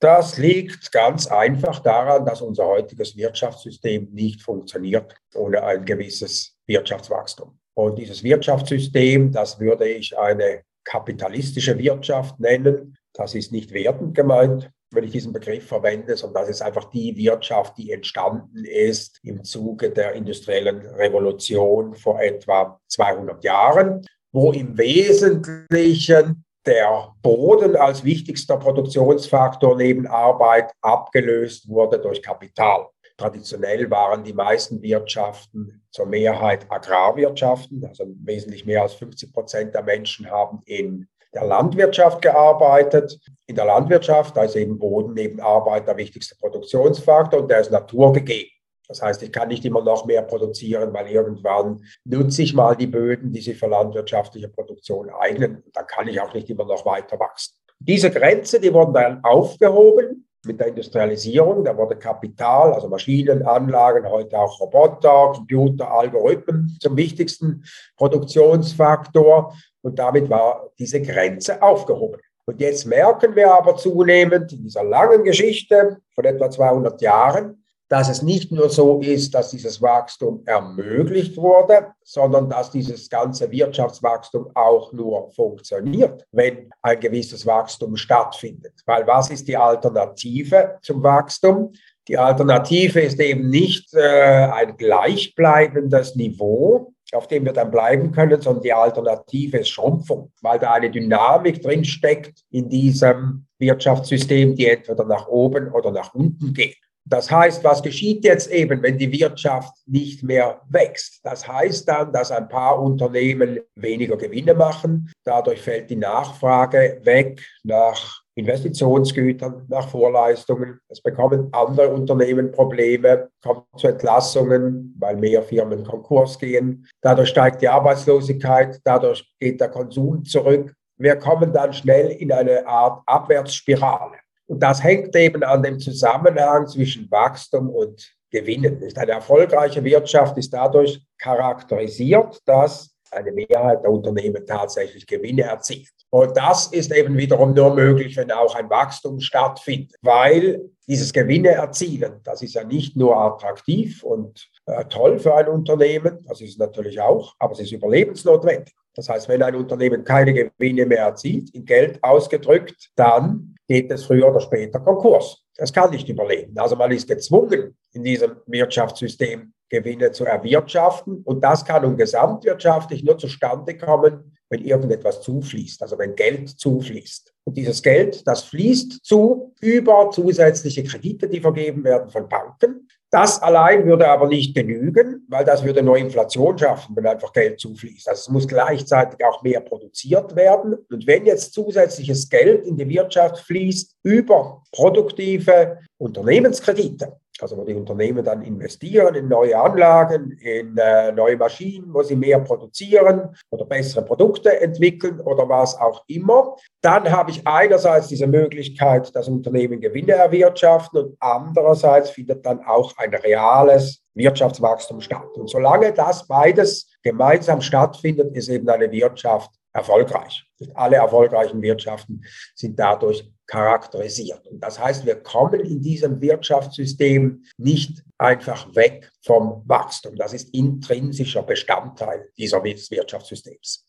Das 0.00 0.36
liegt 0.36 0.92
ganz 0.92 1.28
einfach 1.28 1.78
daran, 1.78 2.26
dass 2.26 2.42
unser 2.42 2.66
heutiges 2.66 3.16
Wirtschaftssystem 3.16 4.10
nicht 4.12 4.42
funktioniert 4.42 5.16
ohne 5.34 5.62
ein 5.62 5.86
gewisses 5.86 6.53
Wirtschaftswachstum. 6.66 7.58
Und 7.74 7.98
dieses 7.98 8.22
Wirtschaftssystem, 8.22 9.32
das 9.32 9.58
würde 9.58 9.88
ich 9.88 10.16
eine 10.16 10.62
kapitalistische 10.84 11.78
Wirtschaft 11.78 12.38
nennen. 12.38 12.96
Das 13.12 13.34
ist 13.34 13.52
nicht 13.52 13.72
wertend 13.72 14.14
gemeint, 14.14 14.70
wenn 14.92 15.04
ich 15.04 15.12
diesen 15.12 15.32
Begriff 15.32 15.66
verwende, 15.66 16.16
sondern 16.16 16.42
das 16.42 16.50
ist 16.50 16.62
einfach 16.62 16.84
die 16.90 17.16
Wirtschaft, 17.16 17.76
die 17.78 17.90
entstanden 17.90 18.64
ist 18.64 19.18
im 19.22 19.42
Zuge 19.42 19.90
der 19.90 20.12
industriellen 20.12 20.80
Revolution 20.80 21.94
vor 21.94 22.20
etwa 22.20 22.78
200 22.88 23.42
Jahren, 23.42 24.06
wo 24.32 24.52
im 24.52 24.76
Wesentlichen 24.78 26.44
der 26.66 27.12
Boden 27.22 27.76
als 27.76 28.04
wichtigster 28.04 28.56
Produktionsfaktor 28.56 29.76
neben 29.76 30.06
Arbeit 30.06 30.72
abgelöst 30.80 31.68
wurde 31.68 31.98
durch 31.98 32.22
Kapital. 32.22 32.86
Traditionell 33.16 33.88
waren 33.90 34.24
die 34.24 34.32
meisten 34.32 34.82
Wirtschaften 34.82 35.82
zur 35.90 36.06
Mehrheit 36.06 36.66
Agrarwirtschaften, 36.68 37.84
also 37.86 38.04
wesentlich 38.24 38.66
mehr 38.66 38.82
als 38.82 38.94
50 38.94 39.32
Prozent 39.32 39.74
der 39.74 39.84
Menschen 39.84 40.28
haben 40.28 40.60
in 40.66 41.08
der 41.32 41.44
Landwirtschaft 41.44 42.22
gearbeitet. 42.22 43.18
In 43.46 43.54
der 43.54 43.66
Landwirtschaft, 43.66 44.36
da 44.36 44.44
ist 44.44 44.56
eben 44.56 44.78
Boden 44.78 45.14
neben 45.14 45.40
Arbeit 45.40 45.86
der 45.86 45.96
wichtigste 45.96 46.36
Produktionsfaktor 46.36 47.40
und 47.40 47.50
der 47.50 47.60
ist 47.60 47.70
naturgegeben. 47.70 48.50
Das 48.88 49.00
heißt, 49.00 49.22
ich 49.22 49.32
kann 49.32 49.48
nicht 49.48 49.64
immer 49.64 49.82
noch 49.82 50.04
mehr 50.06 50.22
produzieren, 50.22 50.92
weil 50.92 51.08
irgendwann 51.08 51.84
nutze 52.04 52.42
ich 52.42 52.52
mal 52.52 52.76
die 52.76 52.86
Böden, 52.86 53.32
die 53.32 53.40
sich 53.40 53.56
für 53.56 53.66
landwirtschaftliche 53.66 54.48
Produktion 54.48 55.08
eignen. 55.10 55.62
Da 55.72 55.84
kann 55.84 56.08
ich 56.08 56.20
auch 56.20 56.34
nicht 56.34 56.50
immer 56.50 56.64
noch 56.64 56.84
weiter 56.84 57.18
wachsen. 57.18 57.54
Diese 57.78 58.10
Grenze, 58.10 58.60
die 58.60 58.72
wurden 58.72 58.92
dann 58.92 59.24
aufgehoben 59.24 60.26
mit 60.44 60.60
der 60.60 60.68
Industrialisierung. 60.68 61.64
Da 61.64 61.76
wurde 61.76 61.96
Kapital, 61.96 62.72
also 62.72 62.88
Maschinen, 62.88 63.46
Anlagen, 63.46 64.08
heute 64.08 64.38
auch 64.38 64.60
Roboter, 64.60 65.32
Computer, 65.34 65.90
Algorithmen 65.90 66.76
zum 66.80 66.96
wichtigsten 66.96 67.64
Produktionsfaktor. 67.96 69.54
Und 69.82 69.98
damit 69.98 70.30
war 70.30 70.70
diese 70.78 71.02
Grenze 71.02 71.62
aufgehoben. 71.62 72.20
Und 72.46 72.60
jetzt 72.60 72.86
merken 72.86 73.34
wir 73.34 73.52
aber 73.52 73.76
zunehmend 73.76 74.52
in 74.52 74.62
dieser 74.62 74.84
langen 74.84 75.24
Geschichte 75.24 75.98
von 76.14 76.24
etwa 76.24 76.50
200 76.50 77.00
Jahren, 77.00 77.63
dass 77.94 78.08
es 78.08 78.22
nicht 78.22 78.50
nur 78.50 78.70
so 78.70 78.98
ist, 78.98 79.32
dass 79.36 79.50
dieses 79.50 79.80
Wachstum 79.80 80.42
ermöglicht 80.46 81.36
wurde, 81.36 81.92
sondern 82.02 82.50
dass 82.50 82.72
dieses 82.72 83.08
ganze 83.08 83.48
Wirtschaftswachstum 83.52 84.50
auch 84.52 84.92
nur 84.92 85.30
funktioniert, 85.30 86.26
wenn 86.32 86.70
ein 86.82 86.98
gewisses 86.98 87.46
Wachstum 87.46 87.96
stattfindet. 87.96 88.72
Weil 88.84 89.06
was 89.06 89.30
ist 89.30 89.46
die 89.46 89.56
Alternative 89.56 90.76
zum 90.82 91.04
Wachstum? 91.04 91.72
Die 92.08 92.18
Alternative 92.18 92.98
ist 92.98 93.20
eben 93.20 93.48
nicht 93.48 93.94
äh, 93.94 94.00
ein 94.00 94.76
gleichbleibendes 94.76 96.16
Niveau, 96.16 96.92
auf 97.12 97.28
dem 97.28 97.44
wir 97.44 97.52
dann 97.52 97.70
bleiben 97.70 98.10
können, 98.10 98.40
sondern 98.40 98.64
die 98.64 98.72
Alternative 98.72 99.58
ist 99.58 99.68
Schrumpfung, 99.68 100.32
weil 100.42 100.58
da 100.58 100.72
eine 100.72 100.90
Dynamik 100.90 101.62
drin 101.62 101.84
steckt 101.84 102.40
in 102.50 102.68
diesem 102.68 103.46
Wirtschaftssystem, 103.60 104.56
die 104.56 104.66
entweder 104.66 105.04
nach 105.04 105.28
oben 105.28 105.70
oder 105.70 105.92
nach 105.92 106.12
unten 106.12 106.52
geht. 106.52 106.74
Das 107.06 107.30
heißt, 107.30 107.62
was 107.62 107.82
geschieht 107.82 108.24
jetzt 108.24 108.50
eben, 108.50 108.82
wenn 108.82 108.96
die 108.96 109.12
Wirtschaft 109.12 109.74
nicht 109.86 110.22
mehr 110.22 110.62
wächst? 110.70 111.20
Das 111.22 111.46
heißt 111.46 111.86
dann, 111.86 112.12
dass 112.12 112.30
ein 112.30 112.48
paar 112.48 112.80
Unternehmen 112.80 113.60
weniger 113.74 114.16
Gewinne 114.16 114.54
machen. 114.54 115.12
Dadurch 115.22 115.60
fällt 115.60 115.90
die 115.90 115.96
Nachfrage 115.96 117.00
weg 117.02 117.42
nach 117.62 118.22
Investitionsgütern, 118.36 119.66
nach 119.68 119.88
Vorleistungen. 119.88 120.80
Es 120.88 121.00
bekommen 121.00 121.48
andere 121.52 121.90
Unternehmen 121.90 122.50
Probleme, 122.50 123.28
kommt 123.42 123.66
zu 123.76 123.88
Entlassungen, 123.88 124.94
weil 124.98 125.16
mehr 125.16 125.42
Firmen 125.42 125.84
Konkurs 125.84 126.38
gehen. 126.38 126.86
Dadurch 127.02 127.28
steigt 127.28 127.62
die 127.62 127.68
Arbeitslosigkeit, 127.68 128.80
dadurch 128.82 129.30
geht 129.38 129.60
der 129.60 129.68
Konsum 129.68 130.24
zurück. 130.24 130.74
Wir 130.96 131.16
kommen 131.16 131.52
dann 131.52 131.72
schnell 131.72 132.10
in 132.10 132.32
eine 132.32 132.66
Art 132.66 133.02
Abwärtsspirale. 133.06 134.23
Und 134.46 134.60
das 134.62 134.82
hängt 134.82 135.14
eben 135.16 135.42
an 135.42 135.62
dem 135.62 135.78
Zusammenhang 135.78 136.66
zwischen 136.66 137.10
Wachstum 137.10 137.70
und 137.70 138.14
Gewinnen. 138.30 138.82
Eine 138.96 139.12
erfolgreiche 139.12 139.82
Wirtschaft 139.84 140.36
ist 140.36 140.52
dadurch 140.52 141.00
charakterisiert, 141.18 142.40
dass 142.44 142.94
eine 143.10 143.32
Mehrheit 143.32 143.82
der 143.82 143.90
Unternehmen 143.90 144.44
tatsächlich 144.44 145.06
Gewinne 145.06 145.42
erzielt. 145.42 145.88
Und 146.10 146.36
das 146.36 146.66
ist 146.68 146.92
eben 146.92 147.16
wiederum 147.16 147.54
nur 147.54 147.74
möglich, 147.74 148.16
wenn 148.16 148.30
auch 148.32 148.54
ein 148.54 148.68
Wachstum 148.70 149.20
stattfindet, 149.20 149.96
weil 150.02 150.60
dieses 150.86 151.12
Gewinne 151.12 151.50
erzielen, 151.50 152.20
das 152.24 152.42
ist 152.42 152.54
ja 152.54 152.64
nicht 152.64 152.96
nur 152.96 153.16
attraktiv 153.16 154.02
und 154.02 154.48
äh, 154.66 154.84
toll 154.86 155.18
für 155.18 155.34
ein 155.34 155.48
Unternehmen, 155.48 156.24
das 156.28 156.40
ist 156.40 156.50
es 156.50 156.58
natürlich 156.58 157.00
auch, 157.00 157.34
aber 157.38 157.52
es 157.52 157.60
ist 157.60 157.72
überlebensnotwendig. 157.72 158.74
Das 158.94 159.08
heißt, 159.08 159.28
wenn 159.28 159.42
ein 159.42 159.56
Unternehmen 159.56 160.04
keine 160.04 160.32
Gewinne 160.32 160.86
mehr 160.86 161.06
erzielt, 161.06 161.50
in 161.54 161.64
Geld 161.64 162.02
ausgedrückt, 162.02 162.90
dann 162.94 163.53
geht 163.66 163.90
es 163.90 164.04
früher 164.04 164.28
oder 164.28 164.40
später 164.40 164.80
Konkurs. 164.80 165.42
Es 165.56 165.72
kann 165.72 165.90
nicht 165.90 166.08
überleben. 166.08 166.56
Also 166.58 166.76
man 166.76 166.90
ist 166.90 167.08
gezwungen, 167.08 167.76
in 167.92 168.02
diesem 168.04 168.36
Wirtschaftssystem 168.46 169.52
Gewinne 169.68 170.12
zu 170.12 170.24
erwirtschaften. 170.24 171.22
Und 171.24 171.42
das 171.42 171.64
kann 171.64 171.82
nun 171.82 171.96
gesamtwirtschaftlich 171.96 173.02
nur 173.02 173.18
zustande 173.18 173.76
kommen, 173.76 174.36
wenn 174.48 174.64
irgendetwas 174.64 175.22
zufließt, 175.22 175.82
also 175.82 175.98
wenn 175.98 176.14
Geld 176.14 176.48
zufließt. 176.48 177.32
Und 177.44 177.56
dieses 177.56 177.82
Geld, 177.82 178.26
das 178.26 178.44
fließt 178.44 179.04
zu 179.04 179.54
über 179.60 180.10
zusätzliche 180.10 180.84
Kredite, 180.84 181.28
die 181.28 181.40
vergeben 181.40 181.82
werden 181.84 182.10
von 182.10 182.28
Banken. 182.28 182.88
Das 183.14 183.40
allein 183.40 183.86
würde 183.86 184.08
aber 184.08 184.26
nicht 184.26 184.56
genügen, 184.56 185.24
weil 185.28 185.44
das 185.44 185.62
würde 185.62 185.84
nur 185.84 185.96
Inflation 185.96 186.58
schaffen, 186.58 186.96
wenn 186.96 187.06
einfach 187.06 187.32
Geld 187.32 187.60
zufließt. 187.60 188.08
Also 188.08 188.22
es 188.22 188.28
muss 188.28 188.48
gleichzeitig 188.48 189.24
auch 189.24 189.40
mehr 189.44 189.60
produziert 189.60 190.34
werden. 190.34 190.74
Und 190.90 191.06
wenn 191.06 191.24
jetzt 191.24 191.54
zusätzliches 191.54 192.28
Geld 192.28 192.66
in 192.66 192.76
die 192.76 192.88
Wirtschaft 192.88 193.38
fließt 193.46 193.98
über 194.02 194.64
produktive 194.72 195.78
Unternehmenskredite, 195.96 197.12
also 197.40 197.56
wo 197.56 197.64
die 197.64 197.74
Unternehmen 197.74 198.24
dann 198.24 198.42
investieren 198.42 199.14
in 199.14 199.28
neue 199.28 199.58
Anlagen, 199.58 200.32
in 200.40 200.76
äh, 200.76 201.10
neue 201.12 201.36
Maschinen, 201.36 201.92
wo 201.92 202.02
sie 202.02 202.14
mehr 202.14 202.38
produzieren 202.40 203.34
oder 203.50 203.64
bessere 203.64 204.04
Produkte 204.04 204.60
entwickeln 204.60 205.20
oder 205.20 205.48
was 205.48 205.78
auch 205.80 206.04
immer. 206.06 206.56
Dann 206.80 207.10
habe 207.10 207.32
ich 207.32 207.46
einerseits 207.46 208.08
diese 208.08 208.26
Möglichkeit, 208.26 209.14
dass 209.16 209.28
Unternehmen 209.28 209.80
Gewinne 209.80 210.12
erwirtschaften 210.12 210.98
und 211.00 211.16
andererseits 211.18 212.10
findet 212.10 212.46
dann 212.46 212.64
auch 212.64 212.96
ein 212.98 213.12
reales 213.12 214.02
Wirtschaftswachstum 214.14 215.00
statt. 215.00 215.34
Und 215.34 215.50
solange 215.50 215.92
das 215.92 216.28
beides 216.28 216.88
gemeinsam 217.02 217.60
stattfindet, 217.60 218.34
ist 218.36 218.48
eben 218.48 218.68
eine 218.68 218.90
Wirtschaft 218.92 219.50
erfolgreich. 219.72 220.44
Alle 220.74 220.96
erfolgreichen 220.96 221.60
Wirtschaften 221.60 222.22
sind 222.54 222.78
dadurch 222.78 223.28
charakterisiert. 223.46 224.46
Und 224.46 224.60
das 224.60 224.78
heißt, 224.78 225.04
wir 225.04 225.16
kommen 225.16 225.60
in 225.60 225.80
diesem 225.80 226.20
Wirtschaftssystem 226.20 227.44
nicht 227.58 228.02
einfach 228.18 228.74
weg 228.74 229.10
vom 229.22 229.62
Wachstum. 229.66 230.16
Das 230.16 230.32
ist 230.32 230.54
intrinsischer 230.54 231.42
Bestandteil 231.42 232.28
dieses 232.38 232.90
Wirtschaftssystems. 232.90 233.86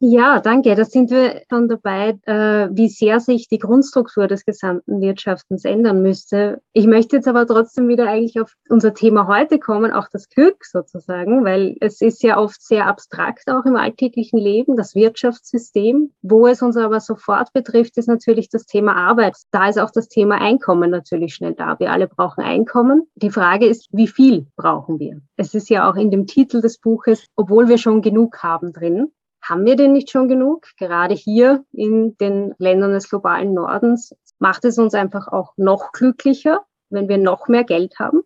Ja, 0.00 0.40
danke. 0.40 0.74
Da 0.74 0.84
sind 0.84 1.10
wir 1.10 1.42
schon 1.48 1.68
dabei, 1.68 2.18
äh, 2.24 2.68
wie 2.72 2.88
sehr 2.88 3.20
sich 3.20 3.48
die 3.48 3.58
Grundstruktur 3.58 4.26
des 4.26 4.44
gesamten 4.44 5.00
Wirtschaftens 5.00 5.64
ändern 5.64 6.02
müsste. 6.02 6.60
Ich 6.72 6.86
möchte 6.86 7.16
jetzt 7.16 7.28
aber 7.28 7.46
trotzdem 7.46 7.88
wieder 7.88 8.08
eigentlich 8.08 8.40
auf 8.40 8.52
unser 8.68 8.92
Thema 8.92 9.28
heute 9.28 9.58
kommen, 9.58 9.92
auch 9.92 10.08
das 10.12 10.28
Glück 10.28 10.64
sozusagen, 10.64 11.44
weil 11.44 11.76
es 11.80 12.00
ist 12.00 12.22
ja 12.22 12.38
oft 12.38 12.60
sehr 12.60 12.86
abstrakt 12.86 13.48
auch 13.48 13.64
im 13.64 13.76
alltäglichen 13.76 14.38
Leben, 14.38 14.76
das 14.76 14.94
Wirtschaftssystem. 14.94 16.12
Wo 16.22 16.48
es 16.48 16.60
uns 16.60 16.76
aber 16.76 17.00
sofort 17.00 17.52
betrifft, 17.52 17.96
ist 17.96 18.08
natürlich 18.08 18.48
das 18.50 18.66
Thema 18.66 18.96
Arbeit. 18.96 19.36
Da 19.52 19.68
ist 19.68 19.78
auch 19.78 19.92
das 19.92 20.08
Thema 20.08 20.40
Einkommen 20.40 20.90
natürlich 20.90 21.34
schnell 21.34 21.54
da. 21.54 21.78
Wir 21.78 21.92
alle 21.92 22.08
brauchen 22.08 22.42
Einkommen. 22.42 23.08
Die 23.14 23.30
Frage 23.30 23.66
ist, 23.66 23.88
wie 23.92 24.08
viel 24.08 24.48
brauchen 24.56 24.98
wir? 24.98 25.22
Es 25.36 25.54
ist 25.54 25.70
ja 25.70 25.88
auch 25.88 25.94
in 25.94 26.10
dem 26.10 26.26
Titel 26.26 26.60
des 26.60 26.78
Buches, 26.78 27.26
obwohl 27.36 27.68
wir 27.68 27.78
schon 27.78 28.02
genug 28.02 28.42
haben 28.42 28.72
drin. 28.72 29.12
Haben 29.44 29.66
wir 29.66 29.76
denn 29.76 29.92
nicht 29.92 30.10
schon 30.10 30.26
genug? 30.26 30.68
Gerade 30.78 31.14
hier 31.14 31.64
in 31.70 32.16
den 32.16 32.54
Ländern 32.56 32.92
des 32.92 33.10
globalen 33.10 33.52
Nordens 33.52 34.16
macht 34.38 34.64
es 34.64 34.78
uns 34.78 34.94
einfach 34.94 35.28
auch 35.28 35.52
noch 35.58 35.92
glücklicher, 35.92 36.64
wenn 36.88 37.08
wir 37.08 37.18
noch 37.18 37.46
mehr 37.46 37.64
Geld 37.64 37.98
haben? 37.98 38.22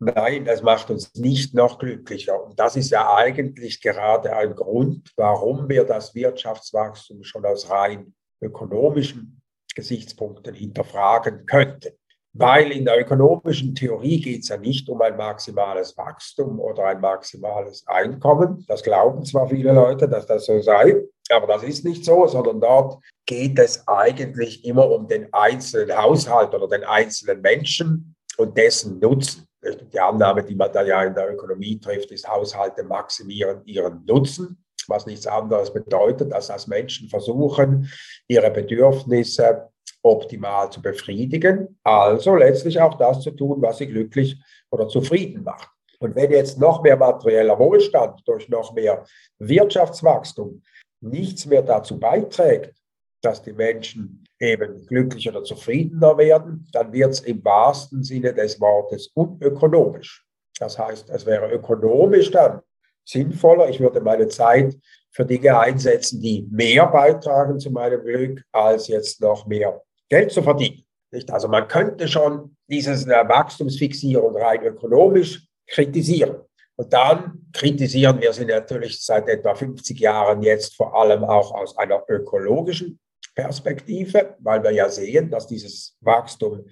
Nein, 0.00 0.44
das 0.44 0.62
macht 0.62 0.90
uns 0.90 1.14
nicht 1.14 1.54
noch 1.54 1.78
glücklicher. 1.78 2.42
Und 2.42 2.58
das 2.58 2.74
ist 2.74 2.90
ja 2.90 3.14
eigentlich 3.14 3.80
gerade 3.80 4.34
ein 4.34 4.56
Grund, 4.56 5.12
warum 5.16 5.68
wir 5.68 5.84
das 5.84 6.14
Wirtschaftswachstum 6.14 7.22
schon 7.22 7.46
aus 7.46 7.70
rein 7.70 8.12
ökonomischen 8.40 9.40
Gesichtspunkten 9.76 10.54
hinterfragen 10.54 11.46
könnten. 11.46 11.92
Weil 12.38 12.70
in 12.72 12.84
der 12.84 13.00
ökonomischen 13.00 13.74
Theorie 13.74 14.20
geht 14.20 14.42
es 14.42 14.48
ja 14.48 14.58
nicht 14.58 14.88
um 14.90 15.00
ein 15.00 15.16
maximales 15.16 15.96
Wachstum 15.96 16.60
oder 16.60 16.84
ein 16.84 17.00
maximales 17.00 17.86
Einkommen. 17.86 18.64
Das 18.68 18.82
glauben 18.82 19.24
zwar 19.24 19.48
viele 19.48 19.72
Leute, 19.72 20.06
dass 20.06 20.26
das 20.26 20.44
so 20.44 20.60
sei, 20.60 21.02
aber 21.30 21.46
das 21.46 21.62
ist 21.62 21.84
nicht 21.84 22.04
so, 22.04 22.26
sondern 22.26 22.60
dort 22.60 23.02
geht 23.24 23.58
es 23.58 23.88
eigentlich 23.88 24.64
immer 24.66 24.90
um 24.90 25.08
den 25.08 25.32
einzelnen 25.32 25.96
Haushalt 25.96 26.54
oder 26.54 26.68
den 26.68 26.84
einzelnen 26.84 27.40
Menschen 27.40 28.14
und 28.36 28.56
dessen 28.56 28.98
Nutzen. 28.98 29.46
Die 29.92 29.98
Annahme, 29.98 30.44
die 30.44 30.54
man 30.54 30.70
da 30.72 30.82
ja 30.82 31.02
in 31.04 31.14
der 31.14 31.32
Ökonomie 31.32 31.80
trifft, 31.80 32.10
ist, 32.12 32.28
Haushalte 32.28 32.84
maximieren 32.84 33.62
ihren 33.64 34.04
Nutzen, 34.04 34.62
was 34.88 35.06
nichts 35.06 35.26
anderes 35.26 35.72
bedeutet, 35.72 36.32
als 36.32 36.48
dass 36.48 36.66
Menschen 36.66 37.08
versuchen, 37.08 37.90
ihre 38.28 38.50
Bedürfnisse 38.50 39.70
optimal 40.06 40.70
zu 40.70 40.80
befriedigen. 40.80 41.78
Also 41.82 42.34
letztlich 42.36 42.80
auch 42.80 42.94
das 42.94 43.20
zu 43.20 43.30
tun, 43.32 43.60
was 43.60 43.78
sie 43.78 43.86
glücklich 43.86 44.40
oder 44.70 44.88
zufrieden 44.88 45.42
macht. 45.42 45.68
Und 45.98 46.14
wenn 46.14 46.30
jetzt 46.30 46.58
noch 46.58 46.82
mehr 46.82 46.96
materieller 46.96 47.58
Wohlstand 47.58 48.22
durch 48.26 48.48
noch 48.48 48.74
mehr 48.74 49.04
Wirtschaftswachstum 49.38 50.62
nichts 51.00 51.46
mehr 51.46 51.62
dazu 51.62 51.98
beiträgt, 51.98 52.74
dass 53.22 53.42
die 53.42 53.52
Menschen 53.52 54.24
eben 54.38 54.86
glücklicher 54.86 55.30
oder 55.30 55.42
zufriedener 55.42 56.18
werden, 56.18 56.66
dann 56.72 56.92
wird 56.92 57.12
es 57.12 57.20
im 57.20 57.42
wahrsten 57.44 58.02
Sinne 58.02 58.34
des 58.34 58.60
Wortes 58.60 59.08
unökonomisch. 59.14 60.24
Das 60.58 60.78
heißt, 60.78 61.10
es 61.10 61.26
wäre 61.26 61.50
ökonomisch 61.50 62.30
dann 62.30 62.60
sinnvoller. 63.04 63.68
Ich 63.68 63.80
würde 63.80 64.00
meine 64.00 64.28
Zeit 64.28 64.76
für 65.10 65.24
Dinge 65.24 65.58
einsetzen, 65.58 66.20
die 66.20 66.46
mehr 66.50 66.86
beitragen 66.86 67.58
zu 67.58 67.70
meinem 67.70 68.02
Glück, 68.02 68.42
als 68.52 68.88
jetzt 68.88 69.20
noch 69.20 69.46
mehr 69.46 69.82
Geld 70.08 70.32
zu 70.32 70.42
verdienen. 70.42 70.84
Nicht? 71.12 71.30
Also 71.30 71.48
man 71.48 71.68
könnte 71.68 72.08
schon 72.08 72.56
dieses 72.68 73.06
äh, 73.06 73.28
Wachstumsfixierung 73.28 74.36
rein 74.36 74.62
ökonomisch 74.62 75.46
kritisieren. 75.66 76.36
Und 76.76 76.92
dann 76.92 77.48
kritisieren 77.52 78.20
wir 78.20 78.32
sie 78.32 78.44
natürlich 78.44 79.02
seit 79.02 79.28
etwa 79.28 79.54
50 79.54 79.98
Jahren 79.98 80.42
jetzt 80.42 80.76
vor 80.76 80.94
allem 80.94 81.24
auch 81.24 81.52
aus 81.52 81.76
einer 81.78 82.04
ökologischen 82.08 82.98
Perspektive, 83.34 84.36
weil 84.40 84.62
wir 84.62 84.72
ja 84.72 84.88
sehen, 84.88 85.30
dass 85.30 85.46
dieses 85.46 85.96
Wachstum 86.00 86.66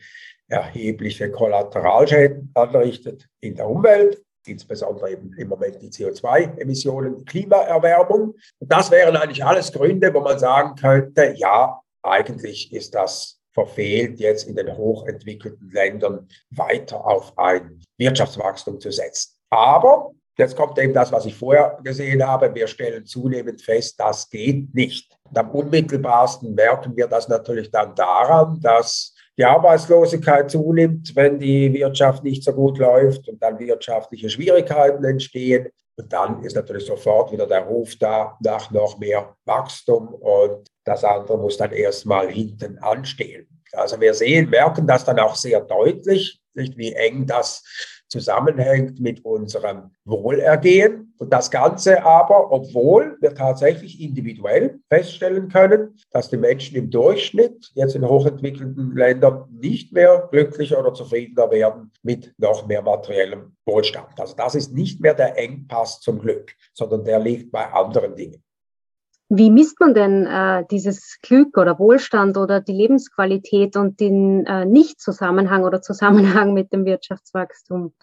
erhebliche 0.49 1.31
Kollateralschäden 1.31 2.51
anrichtet 2.55 3.27
in 3.41 3.55
der 3.55 3.69
Umwelt, 3.69 4.23
insbesondere 4.47 5.13
eben 5.13 5.33
im 5.39 5.49
Moment 5.49 5.81
die 5.81 5.89
CO2-Emissionen, 5.89 7.25
Klimaerwärmung. 7.25 8.35
Und 8.59 8.73
das 8.73 8.91
wären 8.91 9.17
eigentlich 9.17 9.45
alles 9.45 9.73
Gründe, 9.73 10.13
wo 10.13 10.21
man 10.21 10.39
sagen 10.39 10.75
könnte, 10.75 11.35
ja, 11.37 11.81
eigentlich 12.05 12.73
ist 12.73 12.95
das 12.95 13.41
verfehlt, 13.53 14.19
jetzt 14.19 14.49
in 14.49 14.57
den 14.57 14.77
hochentwickelten 14.77 15.71
Ländern 15.71 16.29
weiter 16.51 17.05
auf 17.05 17.37
ein 17.39 17.81
Wirtschaftswachstum 17.99 18.81
zu 18.81 18.91
setzen. 18.91 19.33
Aber 19.51 20.11
jetzt 20.37 20.57
kommt 20.57 20.79
eben 20.79 20.93
das, 20.93 21.13
was 21.13 21.27
ich 21.27 21.35
vorher 21.35 21.79
gesehen 21.83 22.27
habe. 22.27 22.53
Wir 22.55 22.67
stellen 22.67 23.07
zunehmend 23.07 23.63
fest, 23.63 23.99
das 23.99 24.29
geht 24.29 24.75
nicht. 24.75 25.17
Und 25.29 25.39
am 25.39 25.51
unmittelbarsten 25.51 26.55
merken 26.55 26.97
wir 26.97 27.07
das 27.07 27.29
natürlich 27.29 27.71
dann 27.71 27.95
daran, 27.95 28.61
dass 28.61 29.15
die 29.39 29.45
Arbeitslosigkeit 29.45 30.51
zunimmt, 30.51 31.15
wenn 31.15 31.39
die 31.39 31.73
Wirtschaft 31.73 32.23
nicht 32.23 32.45
so 32.45 32.53
gut 32.53 32.79
läuft 32.79 33.29
und 33.29 33.43
dann 33.43 33.59
wirtschaftliche 33.59 34.31
Schwierigkeiten 34.31 35.05
entstehen. 35.05 35.69
Und 35.97 36.13
dann 36.13 36.43
ist 36.43 36.57
natürlich 36.57 36.87
sofort 36.87 37.31
wieder 37.33 37.47
der 37.47 37.63
Ruf 37.63 37.97
da 37.97 38.37
nach 38.41 38.71
noch 38.71 38.99
mehr 38.99 39.37
Wachstum 39.45 40.09
und 40.09 40.69
das 40.85 41.05
andere 41.05 41.39
muss 41.39 41.57
dann 41.57 41.73
erstmal 41.73 42.31
hinten 42.31 42.79
anstehen. 42.79 43.47
Also 43.73 44.01
wir 44.01 44.15
sehen, 44.15 44.51
merken 44.51 44.87
das 44.87 45.05
dann 45.05 45.19
auch 45.19 45.37
sehr 45.37 45.61
deutlich, 45.61 46.41
nicht, 46.55 46.77
wie 46.77 46.93
eng 46.93 47.27
das 47.27 47.63
zusammenhängt 48.15 49.01
mit 49.01 49.25
unserem 49.25 49.91
Wohlergehen. 50.05 51.13
Und 51.19 51.33
das 51.33 51.51
Ganze 51.51 52.05
aber, 52.05 52.53
obwohl 52.53 53.17
wir 53.21 53.35
tatsächlich 53.35 54.01
individuell 54.01 54.79
feststellen 54.89 55.49
können, 55.49 55.97
dass 56.13 56.29
die 56.29 56.37
Menschen 56.37 56.77
im 56.77 56.91
Durchschnitt 56.91 57.73
jetzt 57.75 57.97
in 57.97 58.09
hochentwickelten 58.09 58.95
Ländern 58.95 59.47
nicht 59.51 59.93
mehr 59.93 60.29
glücklicher 60.31 60.79
oder 60.79 60.95
zufriedener 60.95 61.51
werden 61.51 61.91
mit 62.05 62.33
noch 62.39 62.69
mehr 62.69 62.83
materiellem 62.83 63.57
Wohlstand. 63.67 64.21
Also 64.21 64.37
das 64.37 64.55
ist 64.55 64.73
nicht 64.73 65.01
mehr 65.01 65.15
der 65.15 65.37
Engpass 65.37 66.01
zum 66.01 66.21
Glück, 66.21 66.55
sondern 66.73 67.05
der 67.05 67.19
liegt 67.19 67.51
bei 67.51 67.67
anderen 67.73 68.15
Dingen. 68.15 68.44
Wie 69.31 69.51
misst 69.51 69.81
man 69.81 69.95
denn 69.95 70.27
äh, 70.27 70.65
dieses 70.71 71.19
Glück 71.23 71.57
oder 71.57 71.79
Wohlstand 71.79 72.37
oder 72.37 72.61
die 72.61 72.73
Lebensqualität 72.75 73.77
und 73.77 73.99
den 73.99 74.45
äh, 74.47 74.65
Nicht-Zusammenhang 74.67 75.65
oder 75.65 75.81
Zusammenhang 75.81 76.53
mit 76.53 76.73
dem 76.73 76.85
Wirtschaftswachstum? 76.85 77.95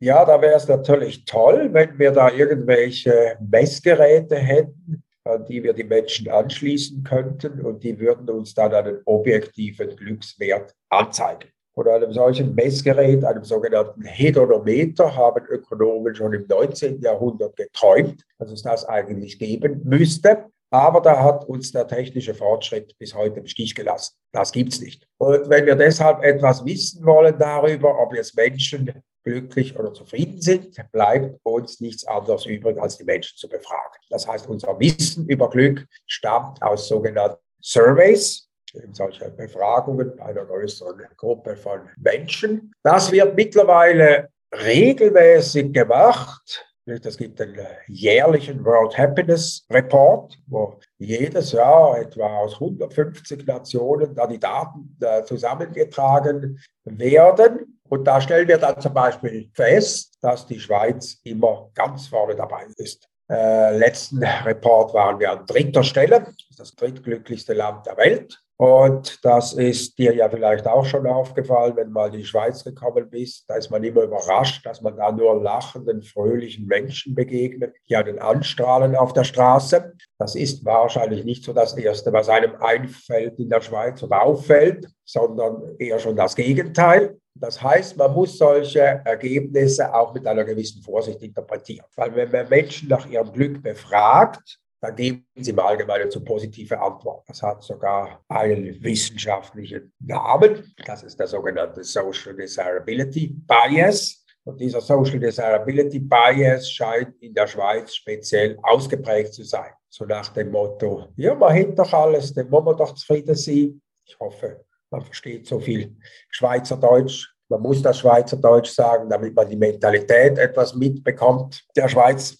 Ja, 0.00 0.24
da 0.24 0.40
wäre 0.40 0.54
es 0.54 0.66
natürlich 0.66 1.24
toll, 1.24 1.68
wenn 1.72 1.98
wir 1.98 2.10
da 2.10 2.30
irgendwelche 2.30 3.36
Messgeräte 3.40 4.36
hätten, 4.36 5.04
an 5.24 5.44
die 5.44 5.62
wir 5.62 5.74
die 5.74 5.84
Menschen 5.84 6.28
anschließen 6.30 7.04
könnten 7.04 7.60
und 7.60 7.84
die 7.84 7.98
würden 7.98 8.28
uns 8.30 8.54
dann 8.54 8.72
einen 8.72 9.00
objektiven 9.04 9.94
Glückswert 9.94 10.74
anzeigen. 10.88 11.50
Von 11.80 11.88
einem 11.88 12.12
solchen 12.12 12.54
Messgerät, 12.54 13.24
einem 13.24 13.42
sogenannten 13.42 14.04
Hedonometer, 14.04 15.16
haben 15.16 15.46
Ökonomen 15.46 16.14
schon 16.14 16.34
im 16.34 16.44
19. 16.46 17.00
Jahrhundert 17.00 17.56
geträumt, 17.56 18.22
dass 18.38 18.52
es 18.52 18.62
das 18.62 18.84
eigentlich 18.86 19.38
geben 19.38 19.80
müsste. 19.84 20.44
Aber 20.68 21.00
da 21.00 21.24
hat 21.24 21.46
uns 21.46 21.72
der 21.72 21.88
technische 21.88 22.34
Fortschritt 22.34 22.98
bis 22.98 23.14
heute 23.14 23.40
im 23.40 23.46
Stich 23.46 23.74
gelassen. 23.74 24.14
Das 24.30 24.52
gibt 24.52 24.74
es 24.74 24.82
nicht. 24.82 25.08
Und 25.16 25.48
wenn 25.48 25.64
wir 25.64 25.74
deshalb 25.74 26.22
etwas 26.22 26.66
wissen 26.66 27.02
wollen 27.06 27.38
darüber, 27.38 27.98
ob 27.98 28.14
jetzt 28.14 28.36
Menschen 28.36 28.92
glücklich 29.24 29.78
oder 29.78 29.94
zufrieden 29.94 30.42
sind, 30.42 30.76
bleibt 30.92 31.40
uns 31.44 31.80
nichts 31.80 32.06
anderes 32.06 32.44
übrig, 32.44 32.78
als 32.78 32.98
die 32.98 33.04
Menschen 33.04 33.38
zu 33.38 33.48
befragen. 33.48 33.96
Das 34.10 34.28
heißt, 34.28 34.46
unser 34.50 34.78
Wissen 34.78 35.26
über 35.28 35.48
Glück 35.48 35.86
stammt 36.06 36.62
aus 36.62 36.88
sogenannten 36.88 37.38
Surveys, 37.62 38.49
eben 38.74 38.94
solche 38.94 39.30
Befragungen 39.30 40.18
einer 40.20 40.44
größeren 40.44 41.02
Gruppe 41.16 41.56
von 41.56 41.80
Menschen. 41.96 42.72
Das 42.82 43.10
wird 43.12 43.34
mittlerweile 43.36 44.28
regelmäßig 44.52 45.72
gemacht. 45.72 46.66
Es 46.86 47.16
gibt 47.16 47.38
den 47.38 47.56
jährlichen 47.86 48.64
World 48.64 48.96
Happiness 48.98 49.64
Report, 49.70 50.36
wo 50.46 50.80
jedes 50.98 51.52
Jahr 51.52 51.98
etwa 51.98 52.38
aus 52.38 52.54
150 52.54 53.46
Nationen 53.46 54.14
da 54.14 54.26
die 54.26 54.40
Daten 54.40 54.96
äh, 55.00 55.22
zusammengetragen 55.22 56.58
werden. 56.84 57.80
Und 57.88 58.04
da 58.04 58.20
stellen 58.20 58.48
wir 58.48 58.58
dann 58.58 58.80
zum 58.80 58.94
Beispiel 58.94 59.50
fest, 59.54 60.16
dass 60.20 60.46
die 60.46 60.58
Schweiz 60.58 61.20
immer 61.22 61.70
ganz 61.74 62.08
vorne 62.08 62.34
dabei 62.34 62.66
ist. 62.76 63.08
Äh, 63.30 63.76
letzten 63.76 64.24
Report 64.24 64.92
waren 64.92 65.20
wir 65.20 65.30
an 65.30 65.46
dritter 65.46 65.84
Stelle, 65.84 66.26
das 66.56 66.74
drittglücklichste 66.74 67.52
Land 67.52 67.86
der 67.86 67.96
Welt. 67.96 68.40
Und 68.60 69.24
das 69.24 69.54
ist 69.54 69.96
dir 69.96 70.14
ja 70.14 70.28
vielleicht 70.28 70.66
auch 70.66 70.84
schon 70.84 71.06
aufgefallen, 71.06 71.76
wenn 71.76 71.86
du 71.86 71.92
mal 71.94 72.08
in 72.08 72.18
die 72.18 72.26
Schweiz 72.26 72.62
gekommen 72.62 73.08
bist. 73.08 73.48
Da 73.48 73.54
ist 73.54 73.70
man 73.70 73.82
immer 73.82 74.02
überrascht, 74.02 74.66
dass 74.66 74.82
man 74.82 74.98
da 74.98 75.10
nur 75.10 75.42
lachenden, 75.42 76.02
fröhlichen 76.02 76.66
Menschen 76.66 77.14
begegnet, 77.14 77.74
die 77.88 77.96
einen 77.96 78.18
anstrahlen 78.18 78.94
auf 78.96 79.14
der 79.14 79.24
Straße. 79.24 79.94
Das 80.18 80.34
ist 80.34 80.62
wahrscheinlich 80.66 81.24
nicht 81.24 81.42
so 81.42 81.54
das 81.54 81.74
Erste, 81.74 82.12
was 82.12 82.28
einem 82.28 82.54
einfällt 82.56 83.38
in 83.38 83.48
der 83.48 83.62
Schweiz 83.62 84.02
oder 84.02 84.24
auffällt, 84.24 84.86
sondern 85.06 85.62
eher 85.78 85.98
schon 85.98 86.16
das 86.16 86.36
Gegenteil. 86.36 87.18
Das 87.34 87.62
heißt, 87.62 87.96
man 87.96 88.12
muss 88.12 88.36
solche 88.36 89.00
Ergebnisse 89.06 89.94
auch 89.94 90.12
mit 90.12 90.26
einer 90.26 90.44
gewissen 90.44 90.82
Vorsicht 90.82 91.22
interpretieren. 91.22 91.86
Weil 91.96 92.14
wenn 92.14 92.30
man 92.30 92.50
Menschen 92.50 92.90
nach 92.90 93.08
ihrem 93.08 93.32
Glück 93.32 93.62
befragt, 93.62 94.60
dann 94.80 94.96
geben 94.96 95.26
sie 95.36 95.50
im 95.50 95.58
Allgemeinen 95.58 96.10
zu 96.10 96.24
positive 96.24 96.80
Antwort. 96.80 97.28
Das 97.28 97.42
hat 97.42 97.62
sogar 97.62 98.24
einen 98.28 98.82
wissenschaftlichen 98.82 99.92
Namen. 100.00 100.74
Das 100.86 101.02
ist 101.02 101.18
der 101.20 101.26
sogenannte 101.26 101.84
Social 101.84 102.34
Desirability 102.34 103.28
Bias. 103.28 104.24
Und 104.44 104.58
dieser 104.58 104.80
Social 104.80 105.18
Desirability 105.18 105.98
Bias 105.98 106.70
scheint 106.70 107.14
in 107.20 107.34
der 107.34 107.46
Schweiz 107.46 107.94
speziell 107.94 108.58
ausgeprägt 108.62 109.34
zu 109.34 109.44
sein. 109.44 109.70
So 109.90 110.06
nach 110.06 110.32
dem 110.32 110.50
Motto, 110.50 111.08
ja, 111.16 111.34
man 111.34 111.54
hat 111.54 111.78
doch 111.78 111.92
alles, 111.92 112.32
dann 112.32 112.48
muss 112.48 112.64
man 112.64 112.76
doch 112.76 112.94
zufrieden 112.94 113.34
sein. 113.34 113.82
Ich 114.06 114.18
hoffe, 114.18 114.64
man 114.90 115.02
versteht 115.02 115.46
so 115.46 115.60
viel 115.60 115.96
Schweizerdeutsch, 116.30 117.29
man 117.50 117.60
muss 117.60 117.82
das 117.82 117.98
Schweizerdeutsch 117.98 118.70
sagen, 118.70 119.10
damit 119.10 119.34
man 119.34 119.48
die 119.48 119.56
Mentalität 119.56 120.38
etwas 120.38 120.74
mitbekommt 120.74 121.64
der 121.76 121.88
Schweiz. 121.88 122.38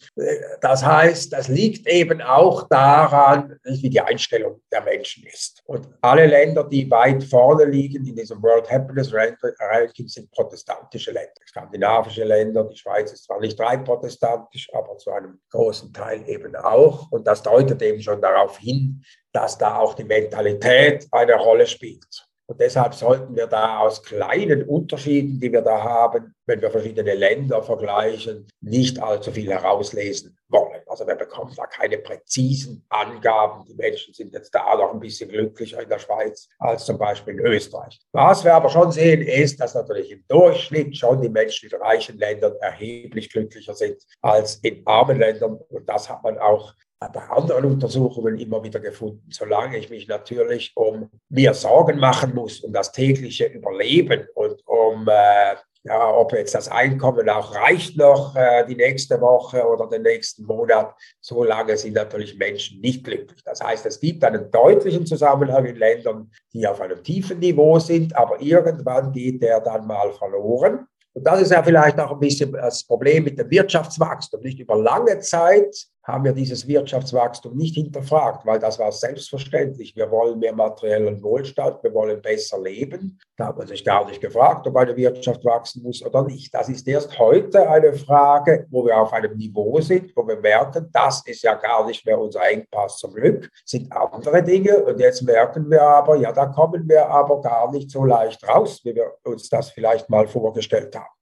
Das 0.61 0.85
heißt, 0.85 1.33
das 1.33 1.49
liegt 1.49 1.89
eben 1.89 2.23
auch 2.23 2.69
daran, 2.69 3.59
wie 3.65 3.91
die 3.91 4.01
Einstellung 4.01 4.61
der 4.73 4.83
Menschen 4.83 5.27
ist. 5.27 5.63
Und 5.67 5.89
alle 6.01 6.27
Länder, 6.27 6.65
die 6.65 6.89
weit 6.91 7.25
vorne 7.25 7.65
liegen 7.65 8.07
in 8.07 8.15
diesem 8.15 8.41
World 8.41 8.71
Happiness 8.71 9.13
Ranking, 9.13 10.07
sind 10.07 10.31
protestantische 10.31 11.11
Länder. 11.11 11.33
Skandinavische 11.49 12.25
Länder, 12.25 12.65
die 12.65 12.77
Schweiz 12.77 13.13
ist 13.13 13.25
zwar 13.25 13.41
nicht 13.41 13.59
rein 13.61 13.83
protestantisch, 13.83 14.71
aber 14.73 14.97
zu 14.99 15.11
einem 15.11 15.41
großen 15.51 15.93
Teil 15.93 16.23
eben 16.29 16.55
auch. 16.55 17.11
Und 17.11 17.27
das 17.27 17.43
deutet 17.43 17.83
eben 17.83 18.01
schon 18.01 18.23
darauf 18.23 18.59
hin, 18.59 19.03
dass 19.33 19.59
da 19.59 19.79
auch 19.79 19.95
die 19.95 20.05
Mentalität 20.05 21.09
eine 21.11 21.35
Rolle 21.35 21.67
spielt. 21.67 22.30
Und 22.51 22.61
deshalb 22.61 22.95
sollten 22.95 23.37
wir 23.37 23.47
da 23.47 23.79
aus 23.79 24.03
kleinen 24.03 24.65
Unterschieden, 24.65 25.39
die 25.39 25.53
wir 25.53 25.63
da 25.63 25.85
haben, 25.85 26.35
wenn 26.47 26.61
wir 26.61 26.73
verschiedene 26.73 27.15
Länder 27.15 27.63
vergleichen, 27.63 28.49
nicht 28.61 29.01
allzu 29.01 29.31
viel 29.31 29.49
herauslesen 29.49 30.37
wollen. 30.49 30.83
Also 30.89 31.07
wir 31.07 31.15
bekommen 31.15 31.55
da 31.57 31.67
keine 31.67 31.99
präzisen 31.99 32.85
Angaben. 32.89 33.65
Die 33.67 33.75
Menschen 33.75 34.15
sind 34.15 34.35
jetzt 34.35 34.53
da 34.53 34.75
noch 34.75 34.93
ein 34.93 34.99
bisschen 34.99 35.31
glücklicher 35.31 35.81
in 35.81 35.89
der 35.89 36.01
Schweiz 36.01 36.49
als 36.59 36.87
zum 36.87 36.99
Beispiel 36.99 37.35
in 37.35 37.47
Österreich. 37.47 38.01
Was 38.11 38.43
wir 38.43 38.53
aber 38.53 38.69
schon 38.69 38.91
sehen, 38.91 39.23
ist, 39.23 39.61
dass 39.61 39.77
natürlich 39.77 40.11
im 40.11 40.25
Durchschnitt 40.27 40.97
schon 40.97 41.23
die 41.23 41.29
Menschen 41.29 41.71
in 41.71 41.81
reichen 41.81 42.19
Ländern 42.19 42.57
erheblich 42.61 43.31
glücklicher 43.31 43.75
sind 43.75 44.03
als 44.23 44.57
in 44.57 44.85
armen 44.87 45.21
Ländern. 45.21 45.61
Und 45.69 45.89
das 45.89 46.11
hat 46.11 46.25
man 46.25 46.37
auch 46.37 46.75
bei 47.09 47.23
anderen 47.31 47.65
Untersuchungen 47.65 48.39
immer 48.39 48.63
wieder 48.63 48.79
gefunden, 48.79 49.27
solange 49.31 49.79
ich 49.79 49.89
mich 49.89 50.07
natürlich 50.07 50.73
um 50.75 51.09
mir 51.31 51.55
Sorgen 51.55 51.99
machen 51.99 52.35
muss, 52.35 52.61
um 52.61 52.75
das 52.75 52.93
tägliche 52.93 53.47
Überleben 53.47 54.27
und 54.35 54.61
um, 54.67 55.09
äh, 55.09 55.57
ja, 55.83 56.15
ob 56.15 56.35
jetzt 56.35 56.55
das 56.55 56.69
Einkommen 56.69 57.27
auch 57.31 57.55
reicht 57.55 57.97
noch 57.97 58.37
äh, 58.37 58.67
die 58.67 58.77
nächste 58.77 59.19
Woche 59.19 59.67
oder 59.67 59.89
den 59.89 60.03
nächsten 60.03 60.45
Monat, 60.45 60.95
solange 61.23 61.75
sind 61.79 61.95
natürlich 61.95 62.37
Menschen 62.37 62.83
nicht 62.83 63.03
glücklich. 63.03 63.43
Das 63.45 63.63
heißt, 63.63 63.87
es 63.87 63.99
gibt 63.99 64.23
einen 64.23 64.51
deutlichen 64.51 65.07
Zusammenhang 65.07 65.65
in 65.65 65.77
Ländern, 65.77 66.31
die 66.53 66.69
auf 66.69 66.83
einem 66.83 67.03
tiefen 67.03 67.39
Niveau 67.39 67.79
sind, 67.79 68.15
aber 68.15 68.43
irgendwann 68.43 69.11
geht 69.11 69.43
der 69.43 69.61
dann 69.61 69.87
mal 69.87 70.13
verloren. 70.13 70.87
Und 71.15 71.27
das 71.27 71.41
ist 71.41 71.51
ja 71.51 71.63
vielleicht 71.63 71.99
auch 71.99 72.13
ein 72.13 72.21
bisschen 72.21 72.53
das 72.53 72.85
Problem 72.85 73.25
mit 73.25 73.39
dem 73.39 73.51
Wirtschaftswachstum. 73.51 74.43
Nicht 74.43 74.61
über 74.61 74.77
lange 74.77 75.19
Zeit 75.21 75.75
haben 76.03 76.25
wir 76.25 76.33
dieses 76.33 76.67
Wirtschaftswachstum 76.67 77.57
nicht 77.57 77.75
hinterfragt, 77.75 78.47
weil 78.47 78.59
das 78.59 78.79
war 78.79 78.91
selbstverständlich. 78.91 79.95
Wir 79.97 80.11
wollen 80.11 80.39
mehr 80.39 80.55
materiellen 80.55 81.23
Wohlstand, 81.23 81.83
wir 81.83 81.93
wollen 81.93 82.23
besser 82.23 82.61
leben. 82.61 83.19
Da 83.37 83.49
hat 83.49 83.59
man 83.59 83.67
sich 83.67 83.85
gar 83.85 84.07
nicht 84.07 84.21
gefragt, 84.21 84.67
ob 84.67 84.77
eine 84.77 84.97
Wirtschaft 84.97 85.45
wachsen 85.45 85.83
muss 85.83 86.05
oder 86.05 86.25
nicht. 86.25 86.55
Das 86.55 86.69
ist 86.69 86.89
erst 86.89 87.19
heute 87.19 87.69
eine 87.69 87.93
Frage, 87.93 88.67
wo 88.71 88.85
wir 88.87 88.97
auf 88.97 89.13
einem 89.13 89.37
Niveau 89.37 89.81
sind, 89.81 90.13
wo 90.17 90.27
wir 90.27 90.41
merken, 90.41 90.89
das 90.93 91.23
ist 91.27 91.43
ja 91.43 91.55
gar 91.55 91.87
nicht 91.87 92.05
mehr 92.07 92.19
unser 92.19 92.49
Engpass 92.49 92.99
zum 92.99 93.13
Glück, 93.13 93.51
sind 93.65 93.93
andere 93.93 94.43
Dinge. 94.43 94.83
Und 94.85 94.99
jetzt 94.99 95.23
merken 95.23 95.71
wir 95.71 95.83
aber, 95.83 96.17
ja, 96.17 96.33
da 96.33 96.47
kommen 96.47 96.89
wir 96.89 97.09
aber 97.09 97.41
gar 97.41 97.71
nicht 97.71 97.91
so 97.91 98.05
leicht 98.05 98.47
raus, 98.49 98.81
wie 98.85 98.95
wir 98.95 99.13
uns 99.25 99.49
das 99.49 99.71
vielleicht 99.71 100.09
mal 100.09 100.27
vorgestellt 100.27 100.97
haben. 100.97 101.20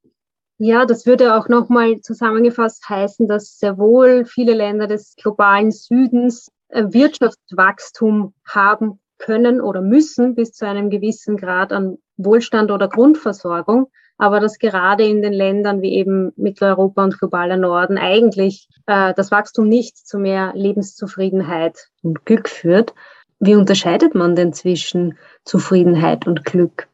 Ja, 0.61 0.87
das 0.87 1.07
würde 1.07 1.37
auch 1.37 1.49
nochmal 1.49 2.01
zusammengefasst 2.01 2.89
heißen, 2.89 3.29
dass 3.29 3.59
sehr 3.59 3.79
wohl 3.79 4.25
viele 4.25 4.55
Länder 4.55 4.89
des 4.89 5.15
globalen 5.15 5.71
Südens 5.71 6.51
äh, 6.69 6.85
Wirtschaftswachstum 6.89 8.35
haben 8.45 8.99
können 9.19 9.61
oder 9.61 9.83
müssen 9.83 10.35
bis 10.35 10.53
zu 10.53 10.67
einem 10.67 10.91
gewissen 10.91 11.37
Grad 11.37 11.73
an 11.73 11.99
Wohlstand 12.17 12.73
oder 12.73 12.89
Grundversorgung, 12.89 13.87
aber 14.17 14.41
dass 14.41 14.59
gerade 14.59 15.05
in 15.05 15.23
den 15.23 15.33
Ländern 15.33 15.81
wie 15.81 15.93
eben 15.93 16.33
Mitteleuropa 16.37 17.05
und 17.05 17.19
globaler 17.19 17.57
Norden 17.57 17.97
eigentlich 17.97 18.69
äh, 18.87 19.15
das 19.15 19.31
Wachstum 19.31 19.69
nicht 19.69 19.97
zu 19.97 20.19
mehr 20.19 20.53
Lebenszufriedenheit 20.57 21.89
und 22.03 22.27
Glück 22.27 22.49
führt. 22.49 22.95
Wie 23.39 23.55
unterscheidet 23.55 24.17
man 24.17 24.35
denn 24.35 24.53
zwischen 24.53 25.17
Zufriedenheit 25.45 26.27
und 26.27 26.45
Glück? 26.45 26.89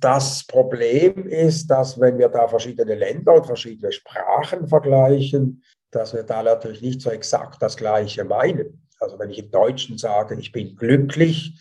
Das 0.00 0.44
Problem 0.46 1.26
ist, 1.26 1.66
dass 1.66 2.00
wenn 2.00 2.18
wir 2.18 2.30
da 2.30 2.48
verschiedene 2.48 2.94
Länder 2.94 3.34
und 3.34 3.46
verschiedene 3.46 3.92
Sprachen 3.92 4.66
vergleichen, 4.66 5.62
dass 5.90 6.14
wir 6.14 6.22
da 6.22 6.42
natürlich 6.42 6.80
nicht 6.80 7.02
so 7.02 7.10
exakt 7.10 7.60
das 7.60 7.76
Gleiche 7.76 8.24
meinen. 8.24 8.88
Also 8.98 9.18
wenn 9.18 9.30
ich 9.30 9.38
im 9.38 9.50
Deutschen 9.50 9.98
sage, 9.98 10.38
ich 10.38 10.52
bin 10.52 10.74
glücklich, 10.74 11.60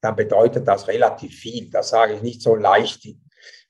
dann 0.00 0.14
bedeutet 0.14 0.68
das 0.68 0.86
relativ 0.86 1.34
viel. 1.34 1.68
Das 1.70 1.90
sage 1.90 2.14
ich 2.14 2.22
nicht 2.22 2.42
so 2.42 2.54
leicht. 2.54 3.08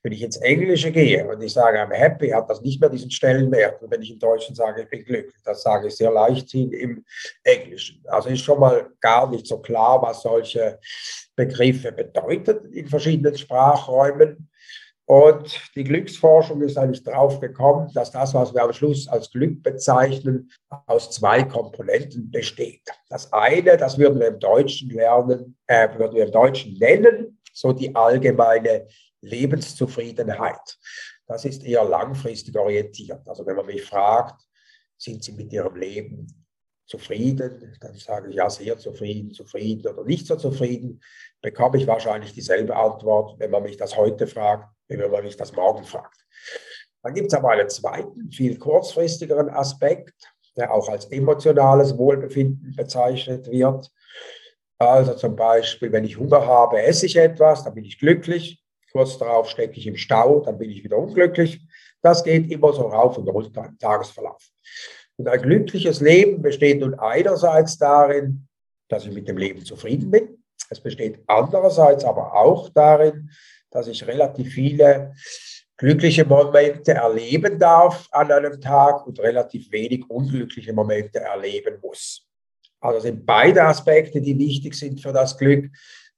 Wenn 0.03 0.13
ich 0.13 0.23
ins 0.23 0.37
Englische 0.37 0.91
gehe 0.91 1.27
und 1.27 1.41
ich 1.41 1.53
sage, 1.53 1.79
I'm 1.79 1.93
happy, 1.93 2.29
hat 2.29 2.49
das 2.49 2.61
nicht 2.61 2.81
mehr 2.81 2.89
diesen 2.89 3.11
Stellenwert. 3.11 3.81
Und 3.81 3.91
wenn 3.91 4.01
ich 4.01 4.11
im 4.11 4.19
Deutschen 4.19 4.55
sage, 4.55 4.83
ich 4.83 4.89
bin 4.89 5.03
glücklich, 5.03 5.41
das 5.43 5.61
sage 5.61 5.87
ich 5.87 5.95
sehr 5.95 6.11
leicht 6.11 6.53
im 6.55 7.05
Englischen. 7.43 8.03
Also 8.07 8.29
ist 8.29 8.41
schon 8.41 8.59
mal 8.59 8.89
gar 8.99 9.29
nicht 9.29 9.45
so 9.45 9.59
klar, 9.59 10.01
was 10.01 10.23
solche 10.23 10.79
Begriffe 11.35 11.91
bedeutet 11.91 12.65
in 12.73 12.87
verschiedenen 12.87 13.37
Sprachräumen. 13.37 14.49
Und 15.05 15.59
die 15.75 15.83
Glücksforschung 15.83 16.61
ist 16.61 16.77
eigentlich 16.77 17.03
darauf 17.03 17.41
gekommen, 17.41 17.91
dass 17.93 18.11
das, 18.11 18.33
was 18.33 18.53
wir 18.53 18.63
am 18.63 18.71
Schluss 18.71 19.09
als 19.09 19.29
Glück 19.29 19.61
bezeichnen, 19.61 20.49
aus 20.87 21.11
zwei 21.11 21.43
Komponenten 21.43 22.31
besteht. 22.31 22.83
Das 23.09 23.31
eine, 23.33 23.75
das 23.75 23.97
würden 23.97 24.21
wir 24.21 24.27
im 24.27 24.39
Deutschen 24.39 24.89
lernen, 24.89 25.57
äh, 25.67 25.89
würden 25.97 26.15
wir 26.15 26.25
im 26.25 26.31
Deutschen 26.31 26.77
nennen, 26.77 27.37
so 27.51 27.73
die 27.73 27.93
allgemeine 27.93 28.87
Lebenszufriedenheit. 29.21 30.77
Das 31.27 31.45
ist 31.45 31.63
eher 31.63 31.83
langfristig 31.83 32.57
orientiert. 32.57 33.21
Also 33.27 33.45
wenn 33.45 33.55
man 33.55 33.65
mich 33.65 33.83
fragt, 33.83 34.41
sind 34.97 35.23
Sie 35.23 35.31
mit 35.31 35.51
Ihrem 35.53 35.75
Leben 35.75 36.27
zufrieden, 36.85 37.73
dann 37.79 37.95
sage 37.95 38.29
ich 38.29 38.35
ja 38.35 38.49
sehr 38.49 38.77
zufrieden, 38.77 39.31
zufrieden 39.31 39.87
oder 39.87 40.03
nicht 40.03 40.27
so 40.27 40.35
zufrieden, 40.35 41.01
bekomme 41.41 41.77
ich 41.77 41.87
wahrscheinlich 41.87 42.33
dieselbe 42.33 42.75
Antwort, 42.75 43.39
wenn 43.39 43.49
man 43.49 43.63
mich 43.63 43.77
das 43.77 43.95
heute 43.95 44.27
fragt, 44.27 44.69
wenn 44.87 45.09
man 45.09 45.23
mich 45.23 45.37
das 45.37 45.53
morgen 45.53 45.85
fragt. 45.85 46.19
Dann 47.01 47.13
gibt 47.13 47.27
es 47.27 47.33
aber 47.33 47.51
einen 47.51 47.69
zweiten, 47.69 48.31
viel 48.31 48.59
kurzfristigeren 48.59 49.49
Aspekt, 49.49 50.13
der 50.57 50.73
auch 50.73 50.89
als 50.89 51.05
emotionales 51.05 51.97
Wohlbefinden 51.97 52.75
bezeichnet 52.75 53.49
wird. 53.49 53.89
Also 54.77 55.13
zum 55.13 55.35
Beispiel, 55.35 55.91
wenn 55.91 56.03
ich 56.03 56.17
Hunger 56.17 56.45
habe, 56.45 56.81
esse 56.81 57.05
ich 57.05 57.15
etwas, 57.15 57.63
dann 57.63 57.73
bin 57.73 57.85
ich 57.85 57.99
glücklich. 57.99 58.60
Kurz 58.91 59.17
darauf 59.17 59.49
stecke 59.49 59.77
ich 59.77 59.87
im 59.87 59.95
Stau, 59.95 60.41
dann 60.41 60.57
bin 60.57 60.69
ich 60.69 60.83
wieder 60.83 60.97
unglücklich. 60.97 61.61
Das 62.01 62.23
geht 62.23 62.51
immer 62.51 62.73
so 62.73 62.83
rauf 62.83 63.17
und 63.17 63.27
runter 63.27 63.65
im 63.65 63.77
Tagesverlauf. 63.77 64.43
Und 65.17 65.27
ein 65.27 65.41
glückliches 65.41 66.01
Leben 66.01 66.41
besteht 66.41 66.79
nun 66.79 66.95
einerseits 66.95 67.77
darin, 67.77 68.47
dass 68.89 69.05
ich 69.05 69.13
mit 69.13 69.27
dem 69.27 69.37
Leben 69.37 69.63
zufrieden 69.63 70.11
bin. 70.11 70.43
Es 70.69 70.79
besteht 70.79 71.19
andererseits 71.27 72.03
aber 72.03 72.33
auch 72.33 72.69
darin, 72.69 73.29
dass 73.69 73.87
ich 73.87 74.05
relativ 74.07 74.53
viele 74.53 75.13
glückliche 75.77 76.25
Momente 76.25 76.93
erleben 76.93 77.57
darf 77.57 78.07
an 78.11 78.31
einem 78.31 78.59
Tag 78.61 79.05
und 79.07 79.19
relativ 79.19 79.71
wenig 79.71 80.09
unglückliche 80.09 80.73
Momente 80.73 81.19
erleben 81.19 81.79
muss. 81.81 82.27
Also 82.79 82.99
sind 82.99 83.25
beide 83.25 83.63
Aspekte, 83.63 84.21
die 84.21 84.37
wichtig 84.37 84.75
sind 84.75 85.01
für 85.01 85.13
das 85.13 85.37
Glück. 85.37 85.69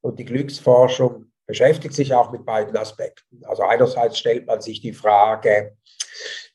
Und 0.02 0.20
die 0.20 0.26
Glücksforschung 0.26 1.32
beschäftigt 1.46 1.94
sich 1.94 2.14
auch 2.14 2.32
mit 2.32 2.46
beiden 2.46 2.76
Aspekten. 2.78 3.44
Also 3.46 3.64
einerseits 3.64 4.18
stellt 4.18 4.48
man 4.48 4.62
sich 4.62 4.82
die 4.82 4.94
Frage, 4.94 5.76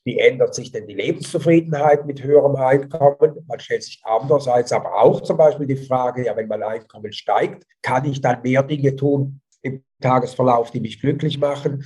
Wie 0.05 0.19
ändert 0.19 0.55
sich 0.55 0.73
denn 0.73 0.87
die 0.87 0.95
Lebenszufriedenheit 0.95 2.07
mit 2.07 2.23
höherem 2.23 2.57
Einkommen? 2.57 3.45
Man 3.47 3.61
stellt 3.61 3.83
sich 3.83 4.01
andererseits 4.05 4.73
aber 4.73 4.95
auch 5.03 5.21
zum 5.21 5.37
Beispiel 5.37 5.67
die 5.67 5.77
Frage, 5.77 6.25
ja, 6.25 6.37
wenn 6.37 6.49
mein 6.49 6.63
Einkommen 6.63 7.13
steigt, 7.13 7.65
kann 7.83 8.05
ich 8.05 8.21
dann 8.21 8.41
mehr 8.43 8.63
Dinge 8.63 8.97
tun 8.97 9.41
im 9.61 9.85
Tagesverlauf, 10.01 10.71
die 10.71 10.81
mich 10.81 11.01
glücklich 11.01 11.39
machen? 11.39 11.85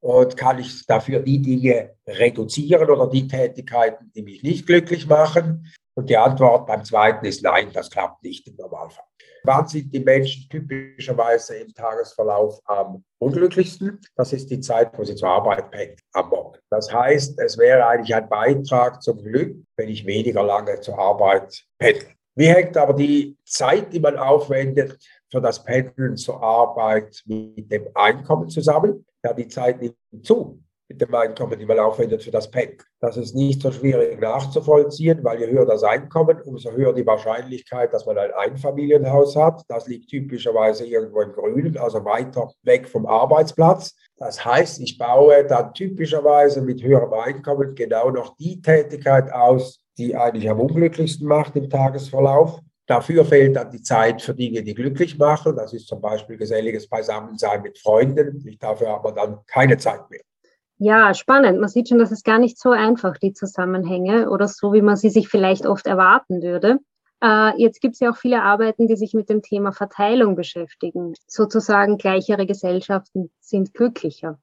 Und 0.00 0.36
kann 0.36 0.60
ich 0.60 0.86
dafür 0.86 1.20
die 1.20 1.42
Dinge 1.42 1.96
reduzieren 2.06 2.88
oder 2.88 3.08
die 3.08 3.26
Tätigkeiten, 3.26 4.12
die 4.14 4.22
mich 4.22 4.42
nicht 4.42 4.66
glücklich 4.66 5.06
machen? 5.08 5.66
Und 5.94 6.08
die 6.08 6.16
Antwort 6.16 6.66
beim 6.68 6.84
zweiten 6.84 7.26
ist 7.26 7.42
nein, 7.42 7.70
das 7.72 7.90
klappt 7.90 8.22
nicht 8.22 8.46
im 8.46 8.54
Normalfall. 8.54 9.07
Wann 9.44 9.66
sind 9.68 9.92
die 9.92 10.00
Menschen 10.00 10.48
typischerweise 10.48 11.56
im 11.56 11.72
Tagesverlauf 11.72 12.60
am 12.64 13.04
unglücklichsten? 13.18 14.00
Das 14.16 14.32
ist 14.32 14.50
die 14.50 14.60
Zeit, 14.60 14.96
wo 14.96 15.04
sie 15.04 15.14
zur 15.14 15.28
Arbeit 15.28 15.70
pendeln 15.70 15.98
am 16.12 16.28
Morgen. 16.30 16.58
Das 16.70 16.92
heißt, 16.92 17.38
es 17.40 17.58
wäre 17.58 17.86
eigentlich 17.86 18.14
ein 18.14 18.28
Beitrag 18.28 19.02
zum 19.02 19.22
Glück, 19.22 19.56
wenn 19.76 19.88
ich 19.88 20.06
weniger 20.06 20.42
lange 20.42 20.80
zur 20.80 20.98
Arbeit 20.98 21.64
pendle. 21.78 22.08
Wie 22.34 22.46
hängt 22.46 22.76
aber 22.76 22.94
die 22.94 23.36
Zeit, 23.44 23.92
die 23.92 23.98
man 23.98 24.16
aufwendet 24.16 24.96
für 25.30 25.40
das 25.40 25.64
Pendeln 25.64 26.16
zur 26.16 26.40
Arbeit 26.40 27.20
mit 27.26 27.70
dem 27.70 27.88
Einkommen 27.94 28.48
zusammen? 28.48 29.04
Ja, 29.24 29.32
die 29.32 29.48
Zeit 29.48 29.80
nimmt 29.80 29.96
zu 30.22 30.62
mit 30.88 31.00
dem 31.00 31.14
Einkommen, 31.14 31.58
die 31.58 31.66
man 31.66 31.78
aufwendet 31.78 32.22
für 32.22 32.30
das 32.30 32.50
PEC. 32.50 32.84
Das 33.00 33.16
ist 33.16 33.34
nicht 33.34 33.60
so 33.60 33.70
schwierig 33.70 34.20
nachzuvollziehen, 34.20 35.22
weil 35.22 35.40
je 35.40 35.46
höher 35.46 35.66
das 35.66 35.82
Einkommen, 35.82 36.40
umso 36.42 36.72
höher 36.72 36.94
die 36.94 37.06
Wahrscheinlichkeit, 37.06 37.92
dass 37.92 38.06
man 38.06 38.16
ein 38.16 38.32
Einfamilienhaus 38.32 39.36
hat. 39.36 39.62
Das 39.68 39.86
liegt 39.86 40.08
typischerweise 40.08 40.86
irgendwo 40.86 41.20
im 41.20 41.32
Grünen, 41.32 41.76
also 41.76 42.04
weiter 42.04 42.50
weg 42.62 42.88
vom 42.88 43.06
Arbeitsplatz. 43.06 43.94
Das 44.16 44.44
heißt, 44.44 44.80
ich 44.80 44.98
baue 44.98 45.44
dann 45.44 45.74
typischerweise 45.74 46.62
mit 46.62 46.82
höherem 46.82 47.12
Einkommen 47.12 47.74
genau 47.74 48.10
noch 48.10 48.36
die 48.36 48.60
Tätigkeit 48.62 49.30
aus, 49.30 49.80
die 49.98 50.16
eigentlich 50.16 50.48
am 50.48 50.60
unglücklichsten 50.60 51.28
macht 51.28 51.54
im 51.56 51.68
Tagesverlauf. 51.68 52.60
Dafür 52.86 53.26
fehlt 53.26 53.54
dann 53.54 53.70
die 53.70 53.82
Zeit 53.82 54.22
für 54.22 54.34
Dinge, 54.34 54.62
die 54.62 54.74
glücklich 54.74 55.18
machen. 55.18 55.54
Das 55.54 55.74
ist 55.74 55.86
zum 55.86 56.00
Beispiel 56.00 56.38
geselliges 56.38 56.88
Beisammensein 56.88 57.60
mit 57.60 57.78
Freunden. 57.78 58.42
Dafür 58.58 58.88
aber 58.88 59.12
dann 59.12 59.40
keine 59.46 59.76
Zeit 59.76 60.08
mehr. 60.08 60.20
Ja, 60.78 61.12
spannend. 61.12 61.58
Man 61.58 61.68
sieht 61.68 61.88
schon, 61.88 61.98
dass 61.98 62.12
es 62.12 62.22
gar 62.22 62.38
nicht 62.38 62.58
so 62.58 62.70
einfach, 62.70 63.18
die 63.18 63.32
Zusammenhänge 63.32 64.30
oder 64.30 64.46
so, 64.46 64.72
wie 64.72 64.82
man 64.82 64.96
sie 64.96 65.10
sich 65.10 65.28
vielleicht 65.28 65.66
oft 65.66 65.88
erwarten 65.88 66.40
würde. 66.40 66.78
Äh, 67.20 67.60
jetzt 67.60 67.80
gibt 67.80 67.94
es 67.94 68.00
ja 68.00 68.10
auch 68.10 68.16
viele 68.16 68.42
Arbeiten, 68.42 68.86
die 68.86 68.96
sich 68.96 69.12
mit 69.12 69.28
dem 69.28 69.42
Thema 69.42 69.72
Verteilung 69.72 70.36
beschäftigen. 70.36 71.14
Sozusagen 71.26 71.98
gleichere 71.98 72.46
Gesellschaften 72.46 73.30
sind 73.40 73.74
glücklicher. 73.74 74.38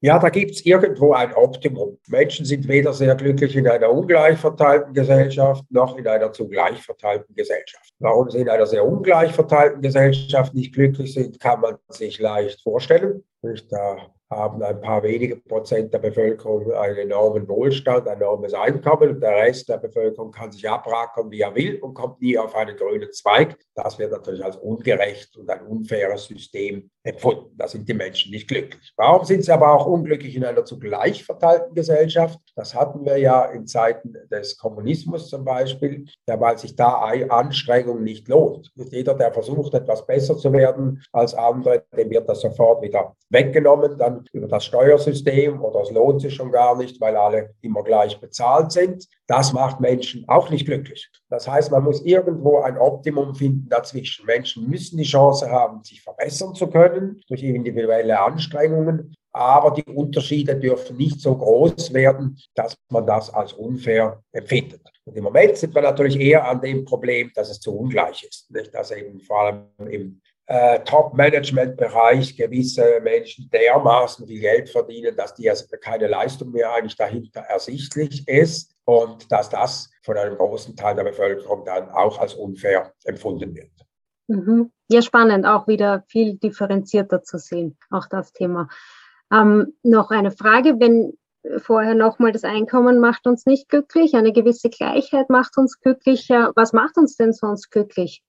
Ja, 0.00 0.18
da 0.18 0.28
gibt 0.28 0.52
es 0.52 0.64
irgendwo 0.64 1.12
ein 1.12 1.34
Optimum. 1.34 1.98
Menschen 2.06 2.46
sind 2.46 2.68
weder 2.68 2.92
sehr 2.92 3.16
glücklich 3.16 3.56
in 3.56 3.66
einer 3.66 3.90
ungleich 3.90 4.38
verteilten 4.38 4.94
Gesellschaft 4.94 5.64
noch 5.70 5.98
in 5.98 6.06
einer 6.06 6.32
zugleich 6.32 6.80
verteilten 6.80 7.34
Gesellschaft. 7.34 7.92
Warum 7.98 8.30
sie 8.30 8.38
in 8.38 8.48
einer 8.48 8.66
sehr 8.66 8.86
ungleich 8.86 9.32
verteilten 9.32 9.82
Gesellschaft 9.82 10.54
nicht 10.54 10.72
glücklich 10.72 11.12
sind, 11.12 11.40
kann 11.40 11.60
man 11.60 11.78
sich 11.88 12.20
leicht 12.20 12.62
vorstellen. 12.62 13.24
Da 13.42 13.96
haben 14.30 14.62
ein 14.62 14.80
paar 14.80 15.02
wenige 15.02 15.36
Prozent 15.36 15.92
der 15.92 15.98
Bevölkerung 15.98 16.70
einen 16.72 16.96
enormen 16.98 17.48
Wohlstand, 17.48 18.06
ein 18.08 18.18
enormes 18.18 18.52
Einkommen 18.52 19.10
und 19.10 19.20
der 19.20 19.36
Rest 19.36 19.68
der 19.68 19.78
Bevölkerung 19.78 20.30
kann 20.30 20.52
sich 20.52 20.68
abrackern, 20.68 21.30
wie 21.30 21.40
er 21.40 21.54
will 21.54 21.78
und 21.80 21.94
kommt 21.94 22.20
nie 22.20 22.36
auf 22.36 22.54
einen 22.54 22.76
grünen 22.76 23.10
Zweig. 23.12 23.56
Das 23.74 23.98
wird 23.98 24.12
natürlich 24.12 24.44
als 24.44 24.56
ungerecht 24.56 25.36
und 25.36 25.48
ein 25.50 25.62
unfaires 25.62 26.26
System 26.26 26.90
empfunden. 27.02 27.56
Da 27.56 27.68
sind 27.68 27.88
die 27.88 27.94
Menschen 27.94 28.30
nicht 28.32 28.48
glücklich. 28.48 28.92
Warum 28.96 29.24
sind 29.24 29.44
sie 29.44 29.52
aber 29.52 29.72
auch 29.72 29.86
unglücklich 29.86 30.36
in 30.36 30.44
einer 30.44 30.64
zugleich 30.64 31.24
verteilten 31.24 31.74
Gesellschaft? 31.74 32.38
Das 32.54 32.74
hatten 32.74 33.06
wir 33.06 33.16
ja 33.16 33.46
in 33.46 33.66
Zeiten 33.66 34.14
des 34.30 34.58
Kommunismus 34.58 35.30
zum 35.30 35.44
Beispiel, 35.44 36.06
ja, 36.26 36.38
weil 36.38 36.58
sich 36.58 36.76
da 36.76 36.98
Anstrengung 37.28 38.02
nicht 38.02 38.28
lohnt. 38.28 38.70
Jeder, 38.74 39.14
der 39.14 39.32
versucht, 39.32 39.72
etwas 39.74 40.06
besser 40.06 40.36
zu 40.36 40.52
werden 40.52 41.02
als 41.12 41.34
andere, 41.34 41.84
dem 41.96 42.10
wird 42.10 42.28
das 42.28 42.40
sofort 42.42 42.82
wieder 42.82 43.16
weggenommen. 43.30 43.96
Dann 43.96 44.17
über 44.32 44.48
das 44.48 44.64
Steuersystem 44.64 45.62
oder 45.62 45.82
es 45.82 45.90
lohnt 45.90 46.20
sich 46.20 46.34
schon 46.34 46.52
gar 46.52 46.76
nicht, 46.76 47.00
weil 47.00 47.16
alle 47.16 47.54
immer 47.60 47.82
gleich 47.82 48.20
bezahlt 48.20 48.72
sind. 48.72 49.06
Das 49.26 49.52
macht 49.52 49.80
Menschen 49.80 50.24
auch 50.28 50.50
nicht 50.50 50.66
glücklich. 50.66 51.08
Das 51.28 51.46
heißt, 51.46 51.70
man 51.70 51.84
muss 51.84 52.02
irgendwo 52.02 52.58
ein 52.58 52.78
Optimum 52.78 53.34
finden 53.34 53.68
dazwischen. 53.68 54.26
Menschen 54.26 54.68
müssen 54.68 54.96
die 54.96 55.04
Chance 55.04 55.50
haben, 55.50 55.82
sich 55.84 56.02
verbessern 56.02 56.54
zu 56.54 56.68
können 56.68 57.20
durch 57.28 57.42
individuelle 57.42 58.20
Anstrengungen. 58.20 59.14
Aber 59.32 59.70
die 59.70 59.84
Unterschiede 59.84 60.56
dürfen 60.56 60.96
nicht 60.96 61.20
so 61.20 61.36
groß 61.36 61.92
werden, 61.92 62.38
dass 62.54 62.76
man 62.90 63.06
das 63.06 63.32
als 63.32 63.52
unfair 63.52 64.22
empfindet. 64.32 64.80
Und 65.04 65.16
im 65.16 65.24
Moment 65.24 65.56
sind 65.56 65.74
wir 65.74 65.82
natürlich 65.82 66.18
eher 66.18 66.46
an 66.48 66.60
dem 66.60 66.84
Problem, 66.84 67.30
dass 67.34 67.50
es 67.50 67.60
zu 67.60 67.76
ungleich 67.76 68.24
ist. 68.24 68.50
Nicht? 68.50 68.74
Dass 68.74 68.90
eben 68.90 69.20
vor 69.20 69.40
allem 69.40 69.64
im 69.90 70.20
äh, 70.48 70.80
Top-Management-Bereich 70.80 72.34
gewisse 72.36 73.00
Menschen 73.02 73.50
dermaßen 73.50 74.26
viel 74.26 74.40
Geld 74.40 74.70
verdienen, 74.70 75.14
dass 75.14 75.34
die 75.34 75.48
also 75.48 75.66
keine 75.78 76.06
Leistung 76.06 76.52
mehr 76.52 76.72
eigentlich 76.72 76.96
dahinter 76.96 77.40
ersichtlich 77.40 78.26
ist 78.26 78.74
und 78.86 79.30
dass 79.30 79.50
das 79.50 79.90
von 80.02 80.16
einem 80.16 80.38
großen 80.38 80.74
Teil 80.74 80.96
der 80.96 81.04
Bevölkerung 81.04 81.66
dann 81.66 81.90
auch 81.90 82.18
als 82.18 82.32
unfair 82.32 82.94
empfunden 83.04 83.54
wird. 83.54 83.70
Mhm. 84.28 84.72
Ja, 84.90 85.02
spannend, 85.02 85.44
auch 85.44 85.68
wieder 85.68 86.04
viel 86.08 86.38
differenzierter 86.38 87.22
zu 87.22 87.38
sehen, 87.38 87.76
auch 87.90 88.06
das 88.06 88.32
Thema. 88.32 88.68
Ähm, 89.30 89.74
noch 89.82 90.10
eine 90.10 90.30
Frage, 90.30 90.80
wenn 90.80 91.12
vorher 91.58 91.94
nochmal, 91.94 92.32
das 92.32 92.44
Einkommen 92.44 93.00
macht 93.00 93.26
uns 93.26 93.44
nicht 93.44 93.68
glücklich, 93.68 94.14
eine 94.14 94.32
gewisse 94.32 94.70
Gleichheit 94.70 95.28
macht 95.28 95.58
uns 95.58 95.78
glücklicher. 95.78 96.52
Was 96.56 96.72
macht 96.72 96.96
uns 96.96 97.16
denn 97.16 97.34
sonst 97.34 97.70
glücklich? 97.70 98.22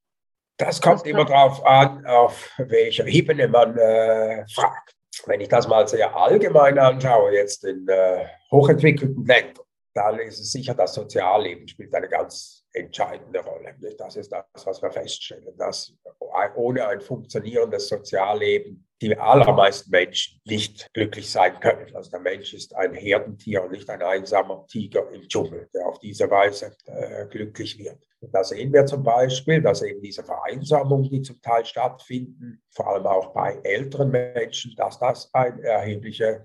Das 0.60 0.82
kommt 0.82 1.08
immer 1.08 1.24
darauf 1.24 1.66
an, 1.66 2.06
auf 2.06 2.52
welcher 2.58 3.08
Ebene 3.08 3.48
man 3.48 3.78
äh, 3.78 4.46
fragt. 4.54 4.94
Wenn 5.26 5.40
ich 5.40 5.48
das 5.48 5.70
mal 5.70 5.88
sehr 5.88 6.14
allgemein 6.14 6.78
anschaue, 6.78 7.34
jetzt 7.34 7.64
in 7.64 7.88
äh, 7.88 8.26
hochentwickelten 8.52 9.26
Ländern, 9.26 9.64
dann 9.94 10.20
ist 10.20 10.40
es 10.40 10.52
sicher, 10.52 10.76
das 10.76 10.94
Sozialleben 10.94 11.66
spielt 11.70 11.96
eine 11.96 12.10
ganz 12.10 12.59
entscheidende 12.74 13.40
Rolle. 13.40 13.76
Das 13.98 14.16
ist 14.16 14.32
das, 14.32 14.66
was 14.66 14.82
wir 14.82 14.92
feststellen, 14.92 15.56
dass 15.58 15.94
ohne 16.56 16.88
ein 16.88 17.02
funktionierendes 17.02 17.88
Sozialleben 17.88 18.86
die 19.02 19.18
allermeisten 19.18 19.92
Menschen 19.92 20.42
nicht 20.46 20.92
glücklich 20.94 21.32
sein 21.32 21.60
können. 21.60 21.96
Also 21.96 22.12
der 22.12 22.20
Mensch 22.20 22.54
ist 22.54 22.76
ein 22.76 22.94
Herdentier 22.94 23.64
und 23.64 23.72
nicht 23.72 23.90
ein 23.90 24.02
einsamer 24.02 24.66
Tiger 24.68 25.10
im 25.12 25.28
Dschungel, 25.28 25.70
der 25.74 25.88
auf 25.88 26.00
diese 26.00 26.30
Weise 26.30 26.76
äh, 26.86 27.26
glücklich 27.28 27.80
wird. 27.80 28.06
Und 28.20 28.36
da 28.36 28.44
sehen 28.44 28.74
wir 28.74 28.86
zum 28.86 29.04
Beispiel, 29.04 29.62
dass 29.62 29.82
eben 29.82 30.02
diese 30.02 30.24
Vereinsamungen, 30.24 31.10
die 31.10 31.22
zum 31.22 31.42
Teil 31.42 31.66
stattfinden, 31.66 32.62
vor 32.72 32.88
allem 32.88 33.06
auch 33.06 33.34
bei 33.34 33.58
älteren 33.64 34.12
Menschen, 34.12 34.76
dass 34.76 35.00
das 35.00 35.34
eine 35.34 35.62
erhebliche 35.64 36.44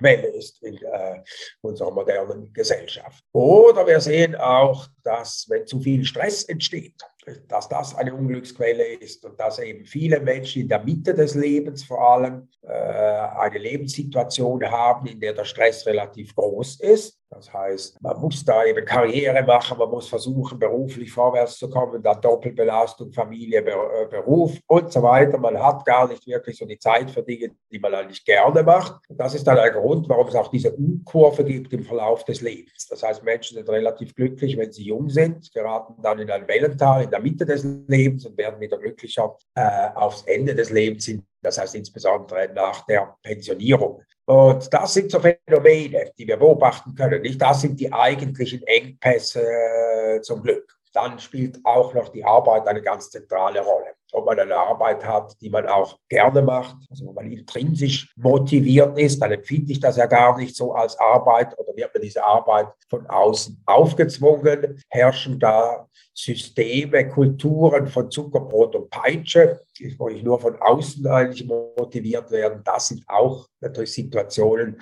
Unglücksquelle 0.00 0.26
ist 0.28 0.62
in 0.62 0.76
äh, 0.76 1.22
unserer 1.60 1.90
modernen 1.90 2.52
Gesellschaft. 2.52 3.22
Oder 3.32 3.86
wir 3.86 4.00
sehen 4.00 4.34
auch, 4.34 4.86
dass 5.02 5.46
wenn 5.48 5.66
zu 5.66 5.80
viel 5.80 6.04
Stress 6.04 6.44
entsteht, 6.44 7.02
dass 7.48 7.68
das 7.68 7.94
eine 7.94 8.14
Unglücksquelle 8.14 8.84
ist 8.94 9.24
und 9.24 9.38
dass 9.38 9.58
eben 9.58 9.84
viele 9.84 10.20
Menschen 10.20 10.62
in 10.62 10.68
der 10.68 10.82
Mitte 10.84 11.14
des 11.14 11.34
Lebens 11.34 11.84
vor 11.84 12.00
allem 12.00 12.48
äh, 12.62 12.68
eine 12.68 13.58
Lebenssituation 13.58 14.62
haben, 14.70 15.06
in 15.06 15.20
der 15.20 15.32
der 15.32 15.44
Stress 15.44 15.86
relativ 15.86 16.34
groß 16.34 16.80
ist 16.80 17.20
das 17.30 17.52
heißt, 17.52 18.02
man 18.02 18.20
muss 18.20 18.44
da 18.44 18.64
eben 18.64 18.84
Karriere 18.84 19.44
machen, 19.44 19.78
man 19.78 19.88
muss 19.88 20.08
versuchen, 20.08 20.58
beruflich 20.58 21.12
vorwärts 21.12 21.58
zu 21.58 21.70
kommen, 21.70 22.02
dann 22.02 22.20
Doppelbelastung, 22.20 23.12
Familie, 23.12 23.60
äh, 23.60 24.06
Beruf 24.10 24.58
und 24.66 24.92
so 24.92 25.00
weiter. 25.00 25.38
Man 25.38 25.56
hat 25.56 25.84
gar 25.84 26.08
nicht 26.08 26.26
wirklich 26.26 26.58
so 26.58 26.66
die 26.66 26.78
Zeit 26.78 27.08
für 27.08 27.22
Dinge, 27.22 27.52
die 27.70 27.78
man 27.78 27.94
eigentlich 27.94 28.24
gerne 28.24 28.64
macht. 28.64 29.08
Und 29.08 29.20
das 29.20 29.36
ist 29.36 29.46
dann 29.46 29.58
ein 29.58 29.72
Grund, 29.72 30.08
warum 30.08 30.26
es 30.26 30.34
auch 30.34 30.48
diese 30.48 30.76
U-Kurve 30.76 31.44
gibt 31.44 31.72
im 31.72 31.84
Verlauf 31.84 32.24
des 32.24 32.40
Lebens. 32.40 32.88
Das 32.88 33.04
heißt, 33.04 33.22
Menschen 33.22 33.54
sind 33.54 33.68
relativ 33.68 34.12
glücklich, 34.16 34.58
wenn 34.58 34.72
sie 34.72 34.82
jung 34.82 35.08
sind, 35.08 35.52
geraten 35.52 36.02
dann 36.02 36.18
in 36.18 36.32
ein 36.32 36.48
Wellental 36.48 37.04
in 37.04 37.10
der 37.10 37.19
Mitte 37.20 37.44
des 37.44 37.64
Lebens 37.86 38.26
und 38.26 38.36
werden 38.36 38.60
wieder 38.60 38.78
glücklicher 38.78 39.36
äh, 39.54 39.88
aufs 39.94 40.22
Ende 40.22 40.54
des 40.54 40.70
Lebens 40.70 41.06
hin. 41.06 41.24
Das 41.42 41.58
heißt 41.58 41.74
insbesondere 41.74 42.50
nach 42.54 42.84
der 42.86 43.16
Pensionierung. 43.22 44.02
Und 44.26 44.72
das 44.72 44.94
sind 44.94 45.10
so 45.10 45.20
Phänomene, 45.20 46.12
die 46.16 46.26
wir 46.26 46.36
beobachten 46.36 46.94
können. 46.94 47.22
Nicht 47.22 47.40
das 47.40 47.62
sind 47.62 47.80
die 47.80 47.92
eigentlichen 47.92 48.62
Engpässe 48.62 49.42
äh, 49.42 50.20
zum 50.20 50.42
Glück. 50.42 50.79
Dann 50.92 51.18
spielt 51.18 51.58
auch 51.64 51.94
noch 51.94 52.08
die 52.08 52.24
Arbeit 52.24 52.66
eine 52.66 52.82
ganz 52.82 53.10
zentrale 53.10 53.60
Rolle. 53.60 53.94
Ob 54.12 54.26
man 54.26 54.40
eine 54.40 54.56
Arbeit 54.56 55.04
hat, 55.04 55.40
die 55.40 55.50
man 55.50 55.68
auch 55.68 55.96
gerne 56.08 56.42
macht, 56.42 56.76
also 56.90 57.06
wo 57.06 57.12
man 57.12 57.30
intrinsisch 57.30 58.12
motiviert 58.16 58.98
ist, 58.98 59.22
dann 59.22 59.30
empfinde 59.30 59.70
ich 59.70 59.78
das 59.78 59.96
ja 59.96 60.06
gar 60.06 60.36
nicht 60.36 60.56
so 60.56 60.72
als 60.72 60.98
Arbeit 60.98 61.56
oder 61.58 61.76
wird 61.76 61.94
mir 61.94 62.00
diese 62.00 62.24
Arbeit 62.24 62.66
von 62.88 63.06
außen 63.06 63.62
aufgezwungen, 63.66 64.82
herrschen 64.88 65.38
da 65.38 65.88
Systeme, 66.12 67.08
Kulturen 67.08 67.86
von 67.86 68.10
Zuckerbrot 68.10 68.74
und 68.74 68.90
Peitsche, 68.90 69.60
wo 69.96 70.08
ich 70.08 70.24
nur 70.24 70.40
von 70.40 70.60
außen 70.60 71.06
eigentlich 71.06 71.46
motiviert 71.46 72.32
werde. 72.32 72.62
Das 72.64 72.88
sind 72.88 73.04
auch 73.06 73.46
natürlich 73.60 73.92
Situationen, 73.92 74.80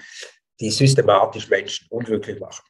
die 0.58 0.70
systematisch 0.70 1.48
Menschen 1.50 1.86
unglücklich 1.90 2.40
machen. 2.40 2.64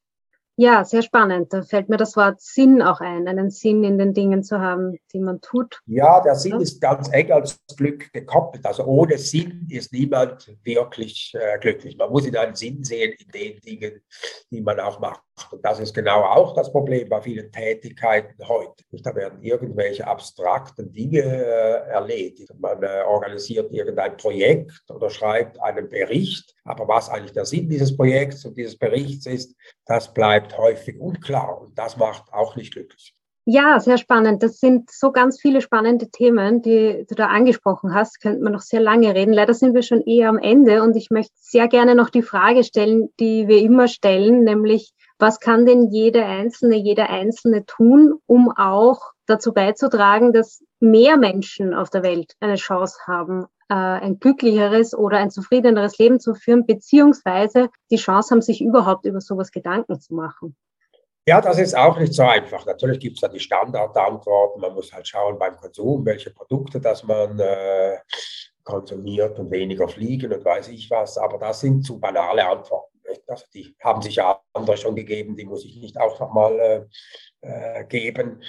Ja, 0.60 0.84
sehr 0.84 1.02
spannend. 1.02 1.52
Da 1.52 1.62
fällt 1.62 1.88
mir 1.88 1.98
das 1.98 2.16
Wort 2.16 2.40
Sinn 2.40 2.82
auch 2.82 3.00
ein, 3.00 3.28
einen 3.28 3.48
Sinn 3.48 3.84
in 3.84 3.96
den 3.96 4.12
Dingen 4.12 4.42
zu 4.42 4.58
haben, 4.58 4.98
die 5.12 5.20
man 5.20 5.40
tut. 5.40 5.80
Ja, 5.86 6.20
der 6.20 6.34
Sinn 6.34 6.60
ist 6.60 6.80
ganz 6.80 7.08
eng 7.12 7.30
als 7.30 7.60
Glück 7.76 8.12
gekoppelt. 8.12 8.66
Also 8.66 8.82
ohne 8.84 9.18
Sinn 9.18 9.68
ist 9.70 9.92
niemand 9.92 10.52
wirklich 10.64 11.32
äh, 11.38 11.60
glücklich. 11.60 11.96
Man 11.96 12.10
muss 12.10 12.26
in 12.26 12.36
einen 12.36 12.56
Sinn 12.56 12.82
sehen 12.82 13.14
in 13.20 13.28
den 13.28 13.60
Dingen, 13.60 14.02
die 14.50 14.60
man 14.60 14.80
auch 14.80 14.98
macht. 14.98 15.22
Und 15.50 15.64
das 15.64 15.80
ist 15.80 15.94
genau 15.94 16.22
auch 16.22 16.54
das 16.54 16.70
Problem 16.72 17.08
bei 17.08 17.20
vielen 17.20 17.50
Tätigkeiten 17.50 18.46
heute. 18.46 18.84
Da 19.02 19.14
werden 19.14 19.42
irgendwelche 19.42 20.06
abstrakten 20.06 20.92
Dinge 20.92 21.20
äh, 21.20 21.90
erledigt. 21.90 22.52
Man 22.58 22.82
äh, 22.82 23.02
organisiert 23.06 23.72
irgendein 23.72 24.16
Projekt 24.16 24.72
oder 24.88 25.10
schreibt 25.10 25.60
einen 25.60 25.88
Bericht. 25.88 26.54
Aber 26.64 26.88
was 26.88 27.08
eigentlich 27.08 27.32
der 27.32 27.46
Sinn 27.46 27.68
dieses 27.68 27.96
Projekts 27.96 28.44
und 28.44 28.56
dieses 28.56 28.76
Berichts 28.76 29.26
ist, 29.26 29.54
das 29.86 30.12
bleibt 30.12 30.56
häufig 30.56 30.98
unklar. 31.00 31.60
Und 31.60 31.78
das 31.78 31.96
macht 31.96 32.32
auch 32.32 32.56
nicht 32.56 32.72
glücklich. 32.72 33.14
Ja, 33.50 33.80
sehr 33.80 33.96
spannend. 33.96 34.42
Das 34.42 34.60
sind 34.60 34.90
so 34.90 35.10
ganz 35.10 35.40
viele 35.40 35.62
spannende 35.62 36.10
Themen, 36.10 36.60
die 36.60 37.06
du 37.08 37.14
da 37.14 37.28
angesprochen 37.28 37.94
hast. 37.94 38.20
Könnte 38.20 38.42
man 38.42 38.52
noch 38.52 38.60
sehr 38.60 38.80
lange 38.80 39.14
reden. 39.14 39.32
Leider 39.32 39.54
sind 39.54 39.74
wir 39.74 39.80
schon 39.80 40.02
eher 40.02 40.28
am 40.28 40.36
Ende 40.36 40.82
und 40.82 40.94
ich 40.96 41.08
möchte 41.08 41.32
sehr 41.34 41.66
gerne 41.66 41.94
noch 41.94 42.10
die 42.10 42.20
Frage 42.20 42.62
stellen, 42.62 43.08
die 43.18 43.48
wir 43.48 43.62
immer 43.62 43.88
stellen, 43.88 44.44
nämlich 44.44 44.92
was 45.18 45.40
kann 45.40 45.66
denn 45.66 45.90
jede 45.90 46.24
Einzelne, 46.24 46.76
jeder 46.76 47.10
Einzelne 47.10 47.66
tun, 47.66 48.20
um 48.26 48.50
auch 48.50 49.12
dazu 49.26 49.52
beizutragen, 49.52 50.32
dass 50.32 50.64
mehr 50.80 51.16
Menschen 51.16 51.74
auf 51.74 51.90
der 51.90 52.02
Welt 52.02 52.34
eine 52.40 52.56
Chance 52.56 52.98
haben, 53.06 53.44
äh, 53.68 53.74
ein 53.74 54.18
glücklicheres 54.18 54.96
oder 54.96 55.18
ein 55.18 55.30
zufriedeneres 55.30 55.98
Leben 55.98 56.20
zu 56.20 56.34
führen, 56.34 56.66
beziehungsweise 56.66 57.68
die 57.90 57.96
Chance 57.96 58.30
haben, 58.30 58.42
sich 58.42 58.60
überhaupt 58.60 59.04
über 59.04 59.20
sowas 59.20 59.50
Gedanken 59.50 60.00
zu 60.00 60.14
machen. 60.14 60.56
Ja, 61.26 61.42
das 61.42 61.58
ist 61.58 61.76
auch 61.76 61.98
nicht 61.98 62.14
so 62.14 62.22
einfach. 62.22 62.64
Natürlich 62.64 63.00
gibt 63.00 63.16
es 63.16 63.20
da 63.20 63.28
die 63.28 63.38
Standardantworten. 63.38 64.62
Man 64.62 64.72
muss 64.72 64.90
halt 64.94 65.06
schauen 65.06 65.38
beim 65.38 65.56
Konsum, 65.56 66.06
welche 66.06 66.30
Produkte, 66.30 66.80
dass 66.80 67.04
man 67.04 67.38
äh, 67.38 67.98
konsumiert 68.64 69.38
und 69.38 69.50
weniger 69.50 69.88
fliegen 69.88 70.32
und 70.32 70.42
weiß 70.42 70.68
ich 70.68 70.90
was. 70.90 71.18
Aber 71.18 71.36
das 71.36 71.60
sind 71.60 71.84
zu 71.84 72.00
banale 72.00 72.48
Antworten. 72.48 72.97
Die 73.54 73.76
haben 73.82 74.02
sich 74.02 74.16
ja 74.16 74.40
andere 74.52 74.76
schon 74.76 74.96
gegeben, 74.96 75.36
die 75.36 75.44
muss 75.44 75.64
ich 75.64 75.76
nicht 75.76 75.98
auch 75.98 76.18
nochmal 76.20 76.88
äh, 77.42 77.80
äh, 77.80 77.84
geben. 77.84 78.42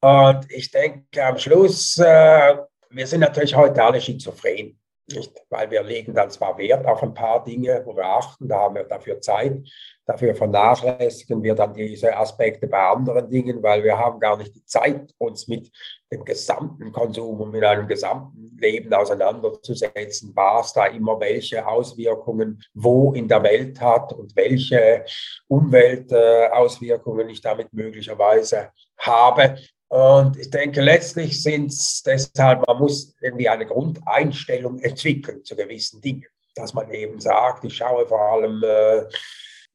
Und 0.00 0.50
ich 0.50 0.70
denke 0.70 1.24
am 1.24 1.38
Schluss, 1.38 1.98
äh, 1.98 2.56
wir 2.90 3.06
sind 3.06 3.20
natürlich 3.20 3.54
heute 3.54 3.82
alle 3.82 4.00
schizophren. 4.00 4.79
Nicht? 5.12 5.44
Weil 5.48 5.70
wir 5.70 5.82
legen 5.82 6.14
dann 6.14 6.30
zwar 6.30 6.56
Wert 6.58 6.86
auf 6.86 7.02
ein 7.02 7.14
paar 7.14 7.42
Dinge, 7.42 7.82
wo 7.84 7.96
wir 7.96 8.04
achten, 8.04 8.48
da 8.48 8.60
haben 8.60 8.76
wir 8.76 8.84
dafür 8.84 9.20
Zeit, 9.20 9.58
dafür 10.06 10.34
vernachlässigen 10.34 11.42
wir 11.42 11.54
dann 11.54 11.74
diese 11.74 12.16
Aspekte 12.16 12.66
bei 12.66 12.78
anderen 12.78 13.28
Dingen, 13.28 13.62
weil 13.62 13.82
wir 13.82 13.98
haben 13.98 14.20
gar 14.20 14.36
nicht 14.36 14.54
die 14.54 14.64
Zeit, 14.64 15.12
uns 15.18 15.48
mit 15.48 15.70
dem 16.12 16.24
gesamten 16.24 16.92
Konsum 16.92 17.40
und 17.40 17.50
mit 17.50 17.64
einem 17.64 17.88
gesamten 17.88 18.56
Leben 18.58 18.92
auseinanderzusetzen, 18.92 20.32
was 20.34 20.72
da 20.72 20.86
immer 20.86 21.18
welche 21.18 21.66
Auswirkungen 21.66 22.62
wo 22.74 23.12
in 23.12 23.28
der 23.28 23.42
Welt 23.42 23.80
hat 23.80 24.12
und 24.12 24.34
welche 24.36 25.04
Umweltauswirkungen 25.48 27.28
ich 27.28 27.40
damit 27.40 27.72
möglicherweise 27.72 28.70
habe. 28.98 29.56
Und 29.90 30.38
ich 30.38 30.48
denke, 30.50 30.80
letztlich 30.80 31.42
sind 31.42 31.72
es 31.72 32.02
deshalb, 32.06 32.64
man 32.64 32.78
muss 32.78 33.12
irgendwie 33.20 33.48
eine 33.48 33.66
Grundeinstellung 33.66 34.78
entwickeln 34.78 35.44
zu 35.44 35.56
gewissen 35.56 36.00
Dingen. 36.00 36.26
Dass 36.54 36.74
man 36.74 36.88
eben 36.92 37.18
sagt, 37.18 37.64
ich 37.64 37.76
schaue 37.76 38.06
vor 38.06 38.20
allem, 38.20 38.62
äh, 38.62 39.02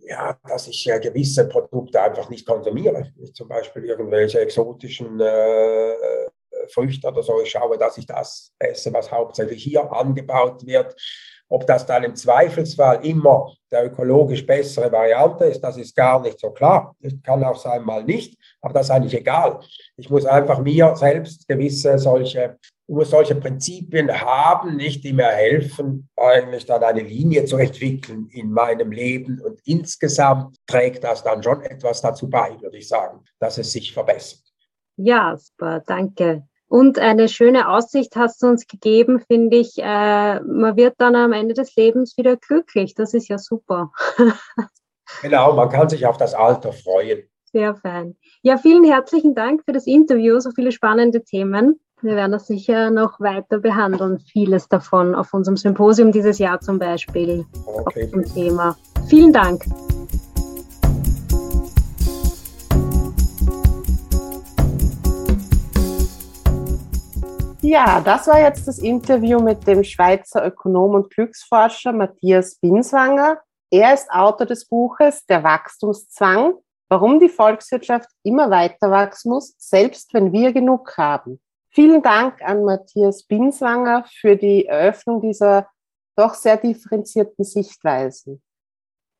ja, 0.07 0.37
dass 0.47 0.69
ich 0.69 0.89
äh, 0.89 1.01
gewisse 1.01 1.49
Produkte 1.49 2.01
einfach 2.01 2.29
nicht 2.29 2.47
konsumiere. 2.47 3.11
Zum 3.33 3.49
Beispiel 3.49 3.83
irgendwelche 3.83 4.39
exotischen 4.39 5.19
äh, 5.19 5.91
äh, 5.91 6.29
Früchte 6.69 7.09
oder 7.09 7.21
so. 7.21 7.41
Ich 7.41 7.51
schaue, 7.51 7.77
dass 7.77 7.97
ich 7.97 8.05
das 8.05 8.53
esse, 8.57 8.93
was 8.93 9.11
hauptsächlich 9.11 9.63
hier 9.63 9.91
angebaut 9.91 10.65
wird. 10.65 10.95
Ob 11.49 11.67
das 11.67 11.85
dann 11.85 12.05
im 12.05 12.15
Zweifelsfall 12.15 13.05
immer 13.05 13.53
der 13.69 13.85
ökologisch 13.85 14.45
bessere 14.45 14.89
Variante 14.91 15.45
ist, 15.45 15.59
das 15.59 15.75
ist 15.75 15.93
gar 15.93 16.21
nicht 16.21 16.39
so 16.39 16.51
klar. 16.51 16.95
Das 17.01 17.13
kann 17.21 17.43
auch 17.43 17.57
sein, 17.57 17.83
mal 17.83 18.03
nicht, 18.05 18.37
aber 18.65 18.73
das 18.73 18.87
ist 18.87 18.91
eigentlich 18.91 19.13
egal. 19.13 19.59
Ich 19.95 20.09
muss 20.09 20.25
einfach 20.25 20.59
mir 20.59 20.95
selbst 20.95 21.47
gewisse 21.47 21.99
solche, 21.99 22.57
muss 22.87 23.11
solche 23.11 23.35
Prinzipien 23.35 24.09
haben, 24.11 24.75
nicht 24.75 25.03
die 25.03 25.13
mir 25.13 25.27
helfen, 25.27 26.09
eigentlich 26.17 26.65
dann 26.65 26.83
eine 26.83 27.01
Linie 27.01 27.45
zu 27.45 27.57
entwickeln 27.57 28.27
in 28.31 28.51
meinem 28.51 28.91
Leben. 28.91 29.39
Und 29.39 29.59
insgesamt 29.65 30.57
trägt 30.65 31.03
das 31.03 31.23
dann 31.23 31.43
schon 31.43 31.61
etwas 31.61 32.01
dazu 32.01 32.27
bei, 32.27 32.59
würde 32.59 32.77
ich 32.77 32.87
sagen, 32.87 33.23
dass 33.39 33.59
es 33.59 33.71
sich 33.71 33.93
verbessert. 33.93 34.41
Ja, 34.97 35.37
super, 35.37 35.83
danke. 35.85 36.47
Und 36.67 36.97
eine 36.97 37.29
schöne 37.29 37.69
Aussicht 37.69 38.15
hast 38.15 38.41
du 38.41 38.47
uns 38.47 38.65
gegeben, 38.65 39.19
finde 39.27 39.57
ich. 39.57 39.77
Äh, 39.77 40.39
man 40.39 40.75
wird 40.75 40.95
dann 40.97 41.15
am 41.15 41.33
Ende 41.33 41.53
des 41.53 41.75
Lebens 41.75 42.17
wieder 42.17 42.35
glücklich. 42.35 42.95
Das 42.95 43.13
ist 43.13 43.27
ja 43.27 43.37
super. 43.37 43.91
genau, 45.21 45.53
man 45.53 45.69
kann 45.69 45.87
sich 45.87 46.07
auf 46.07 46.17
das 46.17 46.33
Alter 46.33 46.73
freuen. 46.73 47.29
Sehr 47.55 47.73
fein. 47.73 48.17
Ja, 48.41 48.57
vielen 48.57 48.83
herzlichen 48.83 49.33
Dank 49.33 49.63
für 49.63 49.71
das 49.71 49.87
Interview. 49.87 50.41
So 50.41 50.51
viele 50.51 50.73
spannende 50.73 51.23
Themen. 51.23 51.79
Wir 52.01 52.17
werden 52.17 52.33
das 52.33 52.47
sicher 52.47 52.91
noch 52.91 53.21
weiter 53.21 53.59
behandeln. 53.59 54.19
Vieles 54.19 54.67
davon 54.67 55.15
auf 55.15 55.33
unserem 55.33 55.55
Symposium 55.55 56.11
dieses 56.11 56.37
Jahr 56.37 56.59
zum 56.59 56.79
Beispiel. 56.79 57.45
Okay. 57.65 58.11
Zum 58.11 58.25
Thema. 58.25 58.75
Vielen 59.07 59.31
Dank. 59.31 59.63
Ja, 67.61 68.01
das 68.01 68.27
war 68.27 68.41
jetzt 68.41 68.67
das 68.67 68.79
Interview 68.79 69.39
mit 69.39 69.65
dem 69.65 69.85
Schweizer 69.85 70.45
Ökonom 70.45 70.95
und 70.95 71.09
Glücksforscher 71.09 71.93
Matthias 71.93 72.55
Binswanger. 72.55 73.37
Er 73.71 73.93
ist 73.93 74.11
Autor 74.11 74.45
des 74.45 74.67
Buches 74.67 75.25
Der 75.25 75.41
Wachstumszwang, 75.41 76.55
warum 76.89 77.19
die 77.19 77.29
Volkswirtschaft 77.29 78.09
immer 78.23 78.49
weiter 78.49 78.91
wachsen 78.91 79.29
muss, 79.29 79.55
selbst 79.57 80.13
wenn 80.13 80.31
wir 80.31 80.53
genug 80.53 80.97
haben. 80.97 81.39
Vielen 81.69 82.01
Dank 82.01 82.41
an 82.41 82.63
Matthias 82.63 83.23
Binswanger 83.23 84.05
für 84.07 84.35
die 84.35 84.65
Eröffnung 84.65 85.21
dieser 85.21 85.67
doch 86.15 86.33
sehr 86.33 86.57
differenzierten 86.57 87.43
Sichtweisen. 87.43 88.41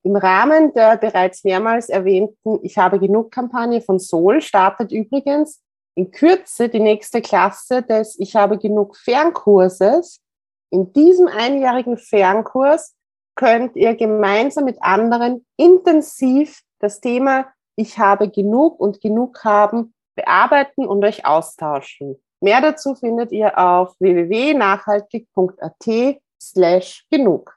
Im 0.04 0.16
Rahmen 0.16 0.74
der 0.74 0.98
bereits 0.98 1.44
mehrmals 1.44 1.90
erwähnten 1.90 2.60
Ich 2.62 2.78
habe 2.78 3.00
genug 3.00 3.32
Kampagne 3.32 3.82
von 3.82 4.00
Sol 4.00 4.40
startet 4.40 4.92
übrigens 4.92 5.62
in 5.96 6.12
Kürze 6.12 6.70
die 6.70 6.80
nächste 6.80 7.22
Klasse 7.22 7.82
des 7.82 8.20
Ich 8.20 8.36
habe 8.36 8.58
genug 8.58 8.96
Fernkurses. 8.98 10.22
In 10.70 10.94
diesem 10.94 11.28
einjährigen 11.28 11.98
Fernkurs 11.98 12.96
könnt 13.36 13.76
ihr 13.76 13.96
gemeinsam 13.96 14.66
mit 14.66 14.82
anderen 14.82 15.46
intensiv 15.58 16.62
das 16.86 17.02
Thema 17.02 17.52
Ich 17.76 18.00
habe 18.00 18.30
genug 18.30 18.80
und 18.80 19.02
genug 19.02 19.44
haben 19.44 19.94
bearbeiten 20.16 20.88
und 20.88 21.04
euch 21.04 21.26
austauschen. 21.26 22.16
Mehr 22.40 22.62
dazu 22.62 22.96
findet 22.96 23.34
ihr 23.34 23.58
auf 23.58 23.96
www.nachhaltig.at 24.00 26.20
slash 26.42 27.06
genug. 27.10 27.54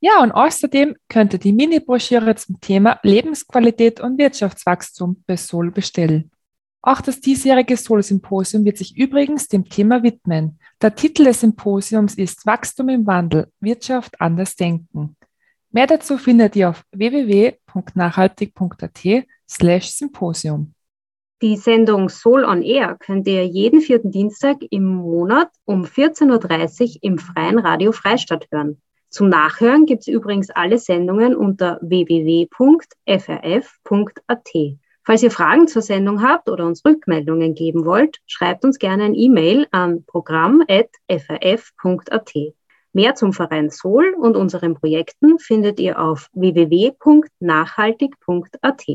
Ja, 0.00 0.22
und 0.22 0.32
außerdem 0.32 0.96
könnt 1.08 1.34
ihr 1.34 1.38
die 1.38 1.52
Mini-Broschüre 1.52 2.34
zum 2.34 2.60
Thema 2.60 2.98
Lebensqualität 3.02 4.00
und 4.00 4.18
Wirtschaftswachstum 4.18 5.22
bei 5.26 5.36
Sol 5.36 5.70
bestellen. 5.70 6.30
Auch 6.80 7.00
das 7.00 7.20
diesjährige 7.20 7.76
Sol-Symposium 7.76 8.64
wird 8.64 8.78
sich 8.78 8.96
übrigens 8.96 9.46
dem 9.46 9.68
Thema 9.68 10.02
widmen. 10.02 10.58
Der 10.80 10.96
Titel 10.96 11.24
des 11.24 11.40
Symposiums 11.40 12.16
ist 12.16 12.44
Wachstum 12.46 12.88
im 12.88 13.06
Wandel, 13.06 13.52
Wirtschaft 13.60 14.20
anders 14.20 14.56
denken. 14.56 15.16
Mehr 15.72 15.86
dazu 15.86 16.18
findet 16.18 16.54
ihr 16.54 16.68
auf 16.68 16.84
www.nachhaltig.at 16.92 19.24
slash 19.48 19.90
Symposium. 19.90 20.74
Die 21.40 21.56
Sendung 21.56 22.10
Soul 22.10 22.44
on 22.44 22.60
Air 22.62 22.96
könnt 23.00 23.26
ihr 23.26 23.44
jeden 23.46 23.80
vierten 23.80 24.10
Dienstag 24.12 24.58
im 24.70 24.84
Monat 24.84 25.48
um 25.64 25.84
14.30 25.84 26.82
Uhr 26.82 26.90
im 27.00 27.18
Freien 27.18 27.58
Radio 27.58 27.90
Freistadt 27.90 28.46
hören. 28.52 28.80
Zum 29.08 29.28
Nachhören 29.28 29.86
gibt 29.86 30.02
es 30.02 30.08
übrigens 30.08 30.50
alle 30.50 30.78
Sendungen 30.78 31.34
unter 31.34 31.80
www.frf.at. 31.82 32.50
Falls 35.04 35.22
ihr 35.22 35.32
Fragen 35.32 35.68
zur 35.68 35.82
Sendung 35.82 36.22
habt 36.22 36.48
oder 36.48 36.64
uns 36.66 36.84
Rückmeldungen 36.84 37.54
geben 37.54 37.84
wollt, 37.84 38.18
schreibt 38.26 38.64
uns 38.64 38.78
gerne 38.78 39.04
ein 39.04 39.14
E-Mail 39.14 39.66
an 39.72 40.04
programm.frf.at. 40.04 42.32
Mehr 42.92 43.14
zum 43.14 43.32
Verein 43.32 43.70
Sol 43.70 44.14
und 44.20 44.36
unseren 44.36 44.74
Projekten 44.74 45.38
findet 45.38 45.80
ihr 45.80 45.98
auf 45.98 46.28
www.nachhaltig.at. 46.34 48.86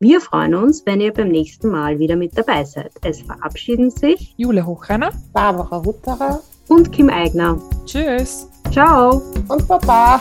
Wir 0.00 0.20
freuen 0.20 0.54
uns, 0.56 0.84
wenn 0.84 1.00
ihr 1.00 1.12
beim 1.12 1.28
nächsten 1.28 1.68
Mal 1.68 1.98
wieder 1.98 2.16
mit 2.16 2.36
dabei 2.36 2.64
seid. 2.64 2.92
Es 3.04 3.20
verabschieden 3.20 3.90
sich 3.90 4.34
Jule 4.36 4.66
Hochrenner, 4.66 5.12
Barbara 5.32 5.84
Hutterer 5.84 6.40
und 6.68 6.90
Kim 6.90 7.08
Eigner. 7.08 7.60
Tschüss. 7.84 8.48
Ciao 8.72 9.22
und 9.48 9.68
Baba. 9.68 10.20